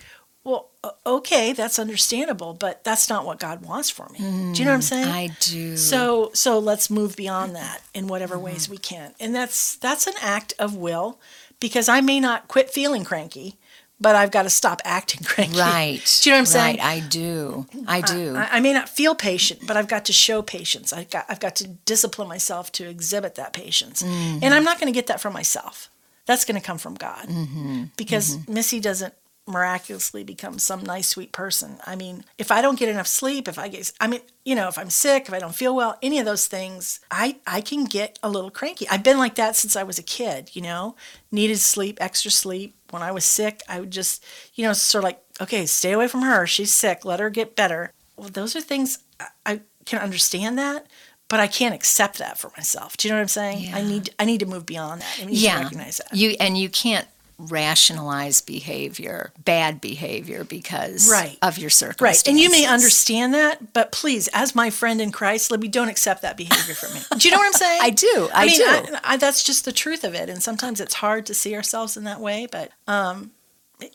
Well, 0.47 0.69
okay, 1.05 1.51
that's 1.51 1.77
understandable, 1.77 2.53
but 2.53 2.81
that's 2.85 3.09
not 3.09 3.25
what 3.25 3.37
God 3.37 3.65
wants 3.65 3.89
for 3.89 4.07
me. 4.13 4.19
Do 4.19 4.25
you 4.25 4.63
know 4.63 4.71
what 4.71 4.75
I'm 4.75 4.81
saying? 4.81 5.07
I 5.09 5.27
do. 5.41 5.75
So 5.75 6.31
so 6.33 6.57
let's 6.57 6.89
move 6.89 7.17
beyond 7.17 7.53
that 7.57 7.81
in 7.93 8.07
whatever 8.07 8.39
ways 8.39 8.69
we 8.69 8.77
can. 8.77 9.13
And 9.19 9.35
that's 9.35 9.75
that's 9.75 10.07
an 10.07 10.13
act 10.21 10.53
of 10.57 10.73
will 10.73 11.19
because 11.59 11.89
I 11.89 11.99
may 11.99 12.21
not 12.21 12.47
quit 12.47 12.69
feeling 12.69 13.03
cranky, 13.03 13.55
but 13.99 14.15
I've 14.15 14.31
got 14.31 14.43
to 14.43 14.49
stop 14.49 14.81
acting 14.85 15.21
cranky. 15.25 15.59
Right. 15.59 16.19
Do 16.21 16.29
you 16.29 16.33
know 16.33 16.37
what 16.37 16.39
I'm 16.39 16.45
saying? 16.45 16.79
I 16.79 17.01
do. 17.01 17.65
I 17.85 17.99
do. 17.99 18.37
I, 18.37 18.47
I 18.53 18.59
may 18.61 18.71
not 18.71 18.87
feel 18.87 19.15
patient, 19.15 19.67
but 19.67 19.75
I've 19.75 19.89
got 19.89 20.05
to 20.05 20.13
show 20.13 20.41
patience. 20.41 20.93
I've 20.93 21.09
got 21.09 21.25
I've 21.27 21.41
got 21.41 21.57
to 21.57 21.67
discipline 21.67 22.29
myself 22.29 22.71
to 22.73 22.87
exhibit 22.87 23.35
that 23.35 23.51
patience. 23.51 24.01
Mm-hmm. 24.01 24.39
And 24.43 24.53
I'm 24.53 24.63
not 24.63 24.79
going 24.79 24.91
to 24.91 24.97
get 24.97 25.07
that 25.07 25.19
from 25.19 25.33
myself. 25.33 25.89
That's 26.25 26.45
going 26.45 26.59
to 26.59 26.65
come 26.65 26.77
from 26.77 26.95
God. 26.95 27.27
Mm-hmm. 27.27 27.83
Because 27.97 28.47
Missy 28.47 28.79
doesn't 28.79 29.13
miraculously 29.47 30.23
become 30.23 30.59
some 30.59 30.83
nice 30.83 31.07
sweet 31.07 31.31
person. 31.31 31.77
I 31.85 31.95
mean, 31.95 32.25
if 32.37 32.51
I 32.51 32.61
don't 32.61 32.77
get 32.77 32.89
enough 32.89 33.07
sleep, 33.07 33.47
if 33.47 33.57
I 33.57 33.67
get 33.67 33.91
I 33.99 34.07
mean, 34.07 34.21
you 34.45 34.55
know, 34.55 34.67
if 34.67 34.77
I'm 34.77 34.89
sick, 34.89 35.27
if 35.27 35.33
I 35.33 35.39
don't 35.39 35.55
feel 35.55 35.75
well, 35.75 35.97
any 36.01 36.19
of 36.19 36.25
those 36.25 36.47
things, 36.47 36.99
I 37.09 37.37
I 37.47 37.61
can 37.61 37.85
get 37.85 38.19
a 38.21 38.29
little 38.29 38.51
cranky. 38.51 38.87
I've 38.89 39.03
been 39.03 39.17
like 39.17 39.35
that 39.35 39.55
since 39.55 39.75
I 39.75 39.83
was 39.83 39.97
a 39.97 40.03
kid, 40.03 40.51
you 40.53 40.61
know. 40.61 40.95
Needed 41.31 41.59
sleep, 41.59 41.97
extra 42.01 42.31
sleep. 42.31 42.75
When 42.89 43.01
I 43.01 43.11
was 43.11 43.25
sick, 43.25 43.61
I 43.67 43.79
would 43.79 43.91
just, 43.91 44.23
you 44.53 44.63
know, 44.63 44.73
sort 44.73 45.03
of 45.03 45.05
like, 45.05 45.21
okay, 45.41 45.65
stay 45.65 45.91
away 45.91 46.07
from 46.07 46.21
her. 46.21 46.47
She's 46.47 46.73
sick. 46.73 47.03
Let 47.03 47.19
her 47.19 47.29
get 47.29 47.55
better. 47.55 47.91
Well, 48.15 48.29
those 48.29 48.55
are 48.55 48.61
things 48.61 48.99
I, 49.19 49.27
I 49.45 49.61
can 49.85 49.99
understand 50.01 50.57
that, 50.57 50.87
but 51.27 51.39
I 51.39 51.47
can't 51.47 51.75
accept 51.75 52.17
that 52.19 52.37
for 52.37 52.51
myself. 52.55 52.97
Do 52.97 53.07
you 53.07 53.13
know 53.13 53.17
what 53.17 53.23
I'm 53.23 53.27
saying? 53.27 53.73
I 53.73 53.81
need 53.81 54.09
I 54.19 54.25
need 54.25 54.39
to 54.39 54.45
move 54.45 54.65
beyond 54.65 55.01
that. 55.01 55.19
I 55.21 55.25
need 55.25 55.35
to 55.35 55.39
yeah. 55.39 55.61
recognize 55.61 55.97
that. 55.97 56.15
You 56.15 56.35
and 56.39 56.57
you 56.57 56.69
can't 56.69 57.07
rationalize 57.37 58.41
behavior, 58.41 59.31
bad 59.43 59.79
behavior 59.79 60.43
because 60.43 61.09
Right. 61.09 61.37
of 61.41 61.57
your 61.57 61.69
Right. 61.99 62.27
And 62.27 62.39
you 62.39 62.49
may 62.49 62.65
understand 62.65 63.33
that, 63.35 63.73
but 63.73 63.91
please, 63.91 64.27
as 64.33 64.55
my 64.55 64.69
friend 64.69 64.99
in 64.99 65.11
Christ, 65.11 65.51
let 65.51 65.59
me 65.59 65.67
don't 65.67 65.89
accept 65.89 66.23
that 66.23 66.35
behavior 66.35 66.73
from 66.73 66.93
me. 66.95 67.01
Do 67.17 67.27
you 67.27 67.31
know 67.31 67.37
what 67.37 67.45
I'm 67.45 67.53
saying? 67.59 67.81
I 67.83 67.89
do. 67.91 68.29
I, 68.33 68.45
mean, 68.47 68.57
do. 68.57 68.65
I, 68.65 68.99
I, 69.03 69.17
that's 69.17 69.43
just 69.43 69.65
the 69.65 69.71
truth 69.71 70.03
of 70.03 70.15
it. 70.15 70.29
And 70.29 70.41
sometimes 70.41 70.81
it's 70.81 70.95
hard 70.95 71.25
to 71.27 71.33
see 71.35 71.55
ourselves 71.55 71.95
in 71.95 72.05
that 72.05 72.19
way, 72.19 72.47
but 72.51 72.71
um, 72.87 73.31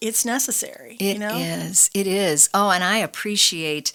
it's 0.00 0.24
necessary. 0.24 0.96
It 1.00 1.14
you 1.14 1.18
know? 1.18 1.36
is. 1.36 1.90
It 1.94 2.06
is. 2.06 2.48
Oh, 2.54 2.70
and 2.70 2.84
I 2.84 2.98
appreciate 2.98 3.92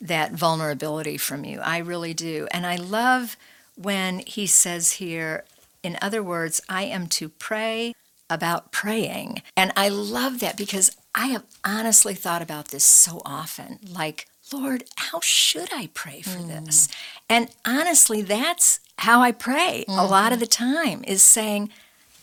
that 0.00 0.32
vulnerability 0.32 1.16
from 1.16 1.44
you. 1.44 1.60
I 1.60 1.78
really 1.78 2.14
do. 2.14 2.48
And 2.50 2.66
I 2.66 2.76
love 2.76 3.36
when 3.76 4.18
he 4.20 4.46
says 4.46 4.92
here, 4.92 5.44
in 5.82 5.96
other 6.02 6.22
words, 6.22 6.60
I 6.68 6.82
am 6.82 7.06
to 7.08 7.30
pray 7.30 7.94
about 8.30 8.72
praying. 8.72 9.42
And 9.56 9.72
I 9.76 9.88
love 9.88 10.40
that 10.40 10.56
because 10.56 10.96
I 11.14 11.26
have 11.28 11.44
honestly 11.64 12.14
thought 12.14 12.42
about 12.42 12.68
this 12.68 12.84
so 12.84 13.20
often. 13.24 13.78
Like, 13.88 14.26
Lord, 14.52 14.84
how 14.96 15.20
should 15.20 15.68
I 15.72 15.90
pray 15.94 16.22
for 16.22 16.38
mm. 16.38 16.64
this? 16.64 16.88
And 17.28 17.50
honestly, 17.66 18.22
that's 18.22 18.80
how 18.98 19.20
I 19.22 19.32
pray 19.32 19.84
a 19.88 19.90
mm-hmm. 19.90 20.10
lot 20.10 20.32
of 20.32 20.40
the 20.40 20.46
time 20.46 21.02
is 21.06 21.22
saying, 21.22 21.70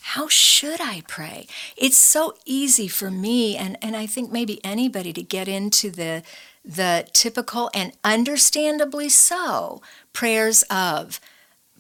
how 0.02 0.28
should 0.30 0.80
I 0.80 1.04
pray? 1.08 1.48
It's 1.76 1.98
so 1.98 2.36
easy 2.46 2.88
for 2.88 3.12
me 3.12 3.58
and, 3.58 3.78
and 3.82 3.96
I 3.96 4.06
think 4.06 4.32
maybe 4.32 4.64
anybody 4.64 5.12
to 5.14 5.22
get 5.22 5.48
into 5.48 5.92
the 5.92 6.24
the 6.64 7.08
typical 7.14 7.70
and 7.74 7.94
understandably 8.04 9.08
so 9.08 9.82
prayers 10.12 10.64
of 10.64 11.22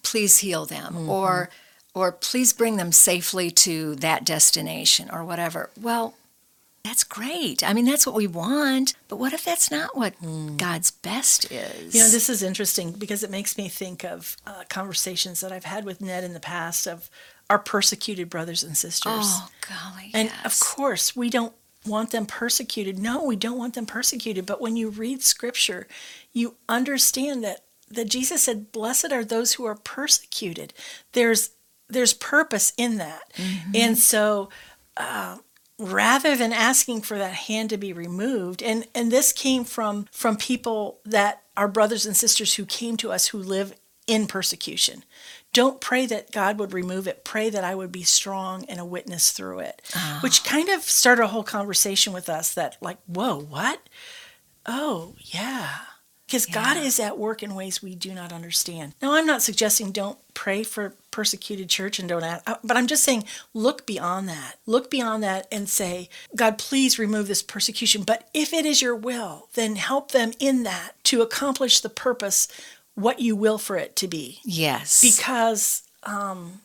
please 0.01 0.37
heal 0.37 0.65
them 0.65 0.93
mm-hmm. 0.93 1.09
or 1.09 1.49
or 1.97 2.11
please 2.11 2.53
bring 2.53 2.77
them 2.77 2.91
safely 2.91 3.49
to 3.51 3.95
that 3.95 4.25
destination 4.25 5.09
or 5.11 5.23
whatever. 5.23 5.69
Well, 5.79 6.15
that's 6.87 7.03
great. 7.03 7.67
I 7.67 7.73
mean, 7.73 7.85
that's 7.85 8.05
what 8.05 8.15
we 8.15 8.27
want. 8.27 8.93
But 9.09 9.17
what 9.17 9.33
if 9.33 9.43
that's 9.43 9.69
not 9.69 9.97
what 9.97 10.13
God's 10.57 10.91
best 10.91 11.51
is? 11.51 11.93
You 11.93 12.01
know, 12.01 12.09
this 12.09 12.29
is 12.29 12.41
interesting 12.41 12.93
because 12.93 13.23
it 13.23 13.29
makes 13.29 13.57
me 13.57 13.67
think 13.67 14.05
of 14.05 14.37
uh, 14.45 14.63
conversations 14.69 15.41
that 15.41 15.51
I've 15.51 15.65
had 15.65 15.83
with 15.83 15.99
Ned 15.99 16.23
in 16.23 16.33
the 16.33 16.39
past 16.39 16.87
of 16.87 17.09
our 17.49 17.59
persecuted 17.59 18.29
brothers 18.29 18.63
and 18.63 18.77
sisters. 18.77 19.13
oh 19.15 19.49
golly, 19.67 20.11
and 20.13 20.29
yes. 20.29 20.45
of 20.45 20.59
course, 20.59 21.15
we 21.15 21.29
don't 21.29 21.53
want 21.85 22.11
them 22.11 22.25
persecuted. 22.25 22.99
No, 22.99 23.23
we 23.23 23.35
don't 23.35 23.57
want 23.57 23.73
them 23.73 23.85
persecuted. 23.85 24.45
But 24.45 24.61
when 24.61 24.75
you 24.75 24.89
read 24.89 25.23
scripture, 25.23 25.87
you 26.33 26.55
understand 26.69 27.43
that 27.43 27.63
that 27.89 28.09
Jesus 28.09 28.43
said, 28.43 28.71
"Blessed 28.71 29.11
are 29.11 29.25
those 29.25 29.53
who 29.53 29.65
are 29.65 29.75
persecuted." 29.75 30.73
There's 31.11 31.51
there's 31.89 32.13
purpose 32.13 32.73
in 32.77 32.97
that, 32.97 33.31
and 33.73 33.97
so 33.97 34.49
uh, 34.97 35.37
rather 35.79 36.35
than 36.35 36.51
asking 36.53 37.01
for 37.01 37.17
that 37.17 37.33
hand 37.33 37.69
to 37.69 37.77
be 37.77 37.93
removed, 37.93 38.61
and 38.61 38.87
and 38.93 39.11
this 39.11 39.31
came 39.33 39.63
from 39.63 40.07
from 40.11 40.37
people 40.37 40.99
that 41.05 41.43
are 41.55 41.67
brothers 41.67 42.05
and 42.05 42.15
sisters 42.15 42.55
who 42.55 42.65
came 42.65 42.97
to 42.97 43.11
us 43.11 43.27
who 43.27 43.37
live 43.39 43.73
in 44.05 44.25
persecution. 44.27 45.03
Don't 45.53 45.81
pray 45.81 46.05
that 46.05 46.31
God 46.31 46.59
would 46.59 46.73
remove 46.73 47.07
it. 47.07 47.23
Pray 47.23 47.49
that 47.49 47.63
I 47.63 47.73
would 47.73 47.91
be 47.91 48.03
strong 48.03 48.63
and 48.65 48.79
a 48.79 48.85
witness 48.85 49.31
through 49.31 49.59
it. 49.59 49.81
Which 50.21 50.43
kind 50.43 50.69
of 50.69 50.83
started 50.83 51.23
a 51.23 51.27
whole 51.27 51.43
conversation 51.43 52.13
with 52.13 52.29
us 52.29 52.53
that, 52.53 52.77
like, 52.79 52.97
whoa, 53.07 53.39
what? 53.39 53.79
Oh, 54.65 55.15
yeah. 55.19 55.69
Because 56.25 56.45
God 56.45 56.77
is 56.77 56.99
at 56.99 57.17
work 57.17 57.41
in 57.41 57.55
ways 57.55 57.81
we 57.81 57.95
do 57.95 58.13
not 58.13 58.31
understand. 58.33 58.93
Now, 59.01 59.13
I'm 59.13 59.25
not 59.25 59.41
suggesting 59.41 59.91
don't 59.91 60.19
pray 60.33 60.63
for 60.63 60.95
persecuted 61.17 61.67
church 61.67 61.97
and 61.97 62.07
don't 62.07 62.23
ask, 62.23 62.47
uh, 62.47 62.57
but 62.63 62.77
I'm 62.77 62.85
just 62.85 63.03
saying 63.03 63.23
look 63.51 63.87
beyond 63.87 64.29
that. 64.29 64.57
Look 64.67 64.91
beyond 64.91 65.23
that 65.23 65.47
and 65.51 65.67
say, 65.67 66.09
God, 66.35 66.59
please 66.59 66.99
remove 66.99 67.27
this 67.27 67.41
persecution. 67.41 68.03
But 68.03 68.29
if 68.35 68.53
it 68.53 68.67
is 68.67 68.83
your 68.83 68.95
will, 68.95 69.47
then 69.55 69.77
help 69.77 70.11
them 70.11 70.33
in 70.39 70.61
that 70.61 70.91
to 71.05 71.23
accomplish 71.23 71.79
the 71.79 71.89
purpose, 71.89 72.47
what 72.93 73.19
you 73.19 73.35
will 73.35 73.57
for 73.57 73.77
it 73.77 73.95
to 73.95 74.07
be 74.07 74.41
yes, 74.43 75.01
because 75.01 75.81
um 76.03 76.61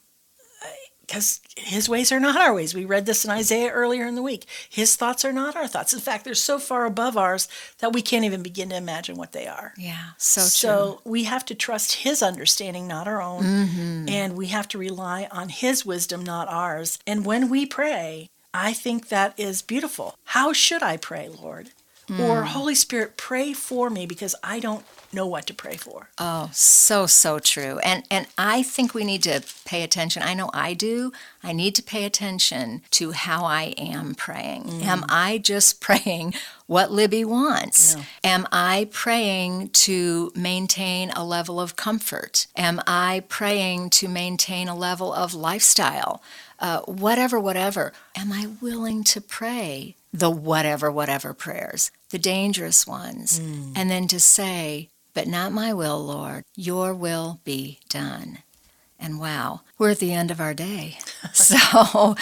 because 1.12 1.42
his 1.56 1.90
ways 1.90 2.10
are 2.10 2.18
not 2.18 2.40
our 2.40 2.54
ways. 2.54 2.74
We 2.74 2.86
read 2.86 3.04
this 3.04 3.22
in 3.22 3.30
Isaiah 3.30 3.70
earlier 3.70 4.06
in 4.06 4.14
the 4.14 4.22
week. 4.22 4.46
His 4.70 4.96
thoughts 4.96 5.26
are 5.26 5.32
not 5.32 5.54
our 5.54 5.68
thoughts. 5.68 5.92
In 5.92 6.00
fact, 6.00 6.24
they're 6.24 6.34
so 6.34 6.58
far 6.58 6.86
above 6.86 7.18
ours 7.18 7.48
that 7.80 7.92
we 7.92 8.00
can't 8.00 8.24
even 8.24 8.42
begin 8.42 8.70
to 8.70 8.76
imagine 8.76 9.16
what 9.16 9.32
they 9.32 9.46
are. 9.46 9.74
yeah, 9.76 10.12
so 10.16 10.40
true. 10.40 10.48
So 10.48 11.00
we 11.04 11.24
have 11.24 11.44
to 11.46 11.54
trust 11.54 11.96
his 11.96 12.22
understanding, 12.22 12.88
not 12.88 13.06
our 13.06 13.20
own. 13.20 13.42
Mm-hmm. 13.42 14.08
And 14.08 14.36
we 14.38 14.46
have 14.46 14.68
to 14.68 14.78
rely 14.78 15.28
on 15.30 15.50
his 15.50 15.84
wisdom, 15.84 16.24
not 16.24 16.48
ours. 16.48 16.98
And 17.06 17.26
when 17.26 17.50
we 17.50 17.66
pray, 17.66 18.30
I 18.54 18.72
think 18.72 19.08
that 19.08 19.38
is 19.38 19.60
beautiful. 19.60 20.14
How 20.24 20.54
should 20.54 20.82
I 20.82 20.96
pray, 20.96 21.28
Lord? 21.28 21.72
Mm. 22.08 22.20
Or 22.20 22.44
Holy 22.44 22.74
Spirit, 22.74 23.18
pray 23.18 23.52
for 23.52 23.90
me 23.90 24.06
because 24.06 24.34
I 24.42 24.60
don't 24.60 24.86
know 25.12 25.26
what 25.26 25.46
to 25.46 25.54
pray 25.54 25.76
for. 25.76 26.08
Oh, 26.18 26.50
so 26.52 27.06
so 27.06 27.38
true. 27.38 27.78
And 27.80 28.04
and 28.10 28.26
I 28.38 28.62
think 28.62 28.94
we 28.94 29.04
need 29.04 29.22
to 29.24 29.42
pay 29.64 29.82
attention. 29.82 30.22
I 30.22 30.34
know 30.34 30.50
I 30.52 30.74
do. 30.74 31.12
I 31.42 31.52
need 31.52 31.74
to 31.76 31.82
pay 31.82 32.04
attention 32.04 32.82
to 32.92 33.12
how 33.12 33.44
I 33.44 33.74
am 33.76 34.14
praying. 34.14 34.82
Am 34.82 35.04
I 35.08 35.38
just 35.38 35.80
praying 35.86 36.34
what 36.66 36.90
Libby 36.90 37.24
wants? 37.24 37.96
Am 38.24 38.46
I 38.50 38.88
praying 38.90 39.70
to 39.70 40.32
maintain 40.34 41.10
a 41.10 41.24
level 41.24 41.60
of 41.60 41.76
comfort? 41.76 42.46
Am 42.56 42.80
I 42.86 43.24
praying 43.28 43.90
to 43.90 44.08
maintain 44.08 44.68
a 44.68 44.76
level 44.76 45.12
of 45.12 45.34
lifestyle? 45.34 46.22
Uh, 46.58 46.80
whatever, 46.82 47.40
whatever. 47.40 47.92
Am 48.16 48.32
I 48.32 48.48
willing 48.60 49.02
to 49.04 49.20
pray 49.20 49.96
the 50.12 50.30
whatever, 50.30 50.90
whatever 50.92 51.32
prayers, 51.34 51.90
the 52.10 52.18
dangerous 52.18 52.86
ones, 52.86 53.38
and 53.74 53.90
then 53.90 54.06
to 54.08 54.20
say, 54.20 54.88
but 55.14 55.26
not 55.26 55.52
my 55.52 55.72
will, 55.72 56.04
Lord, 56.04 56.44
your 56.54 56.94
will 56.94 57.40
be 57.44 57.80
done. 57.88 58.38
And 58.98 59.18
wow, 59.18 59.62
we're 59.78 59.90
at 59.90 59.98
the 59.98 60.12
end 60.12 60.30
of 60.30 60.40
our 60.40 60.54
day. 60.54 60.98
So 61.32 62.16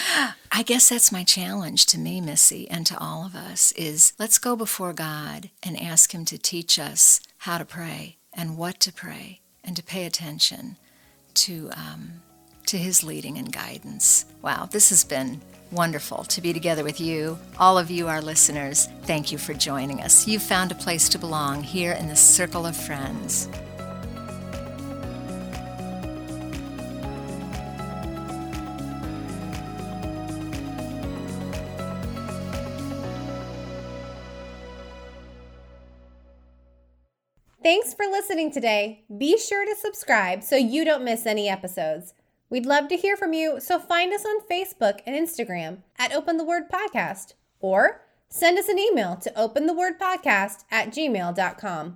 I 0.51 0.63
guess 0.63 0.89
that's 0.89 1.11
my 1.11 1.23
challenge 1.23 1.85
to 1.87 1.99
me, 1.99 2.21
Missy, 2.21 2.69
and 2.69 2.85
to 2.85 2.97
all 2.97 3.25
of 3.25 3.35
us 3.35 3.71
is 3.73 4.13
let's 4.19 4.37
go 4.37 4.55
before 4.55 4.93
God 4.93 5.49
and 5.63 5.81
ask 5.81 6.13
him 6.13 6.23
to 6.25 6.37
teach 6.37 6.79
us 6.79 7.19
how 7.39 7.57
to 7.57 7.65
pray 7.65 8.17
and 8.31 8.57
what 8.57 8.79
to 8.81 8.93
pray 8.93 9.41
and 9.63 9.75
to 9.75 9.83
pay 9.83 10.05
attention 10.05 10.77
to 11.33 11.71
um, 11.75 12.21
to 12.67 12.77
his 12.77 13.03
leading 13.03 13.37
and 13.37 13.51
guidance. 13.51 14.25
Wow, 14.41 14.67
this 14.71 14.89
has 14.91 15.03
been 15.03 15.41
wonderful 15.71 16.23
to 16.25 16.41
be 16.41 16.53
together 16.53 16.83
with 16.83 16.99
you. 16.99 17.39
All 17.57 17.77
of 17.77 17.89
you, 17.89 18.07
our 18.07 18.21
listeners, 18.21 18.87
thank 19.03 19.31
you 19.31 19.37
for 19.37 19.53
joining 19.53 20.01
us. 20.01 20.27
You've 20.27 20.43
found 20.43 20.71
a 20.71 20.75
place 20.75 21.09
to 21.09 21.19
belong 21.19 21.63
here 21.63 21.93
in 21.93 22.07
the 22.07 22.15
circle 22.15 22.65
of 22.65 22.75
friends. 22.75 23.49
Thanks 37.63 37.93
for 37.93 38.05
listening 38.07 38.51
today. 38.51 39.03
Be 39.17 39.37
sure 39.37 39.65
to 39.65 39.75
subscribe 39.79 40.43
so 40.43 40.55
you 40.55 40.83
don't 40.83 41.03
miss 41.03 41.25
any 41.25 41.47
episodes. 41.47 42.13
We'd 42.51 42.65
love 42.65 42.89
to 42.89 42.97
hear 42.97 43.15
from 43.15 43.31
you, 43.31 43.61
so 43.61 43.79
find 43.79 44.13
us 44.13 44.25
on 44.25 44.45
Facebook 44.45 44.99
and 45.07 45.15
Instagram 45.15 45.77
at 45.97 46.13
Open 46.13 46.35
the 46.35 46.43
Word 46.43 46.63
Podcast 46.69 47.33
or 47.61 48.01
send 48.27 48.59
us 48.59 48.67
an 48.67 48.77
email 48.77 49.15
to 49.15 49.31
openthewordpodcast 49.31 50.65
at 50.69 50.89
gmail.com. 50.89 51.95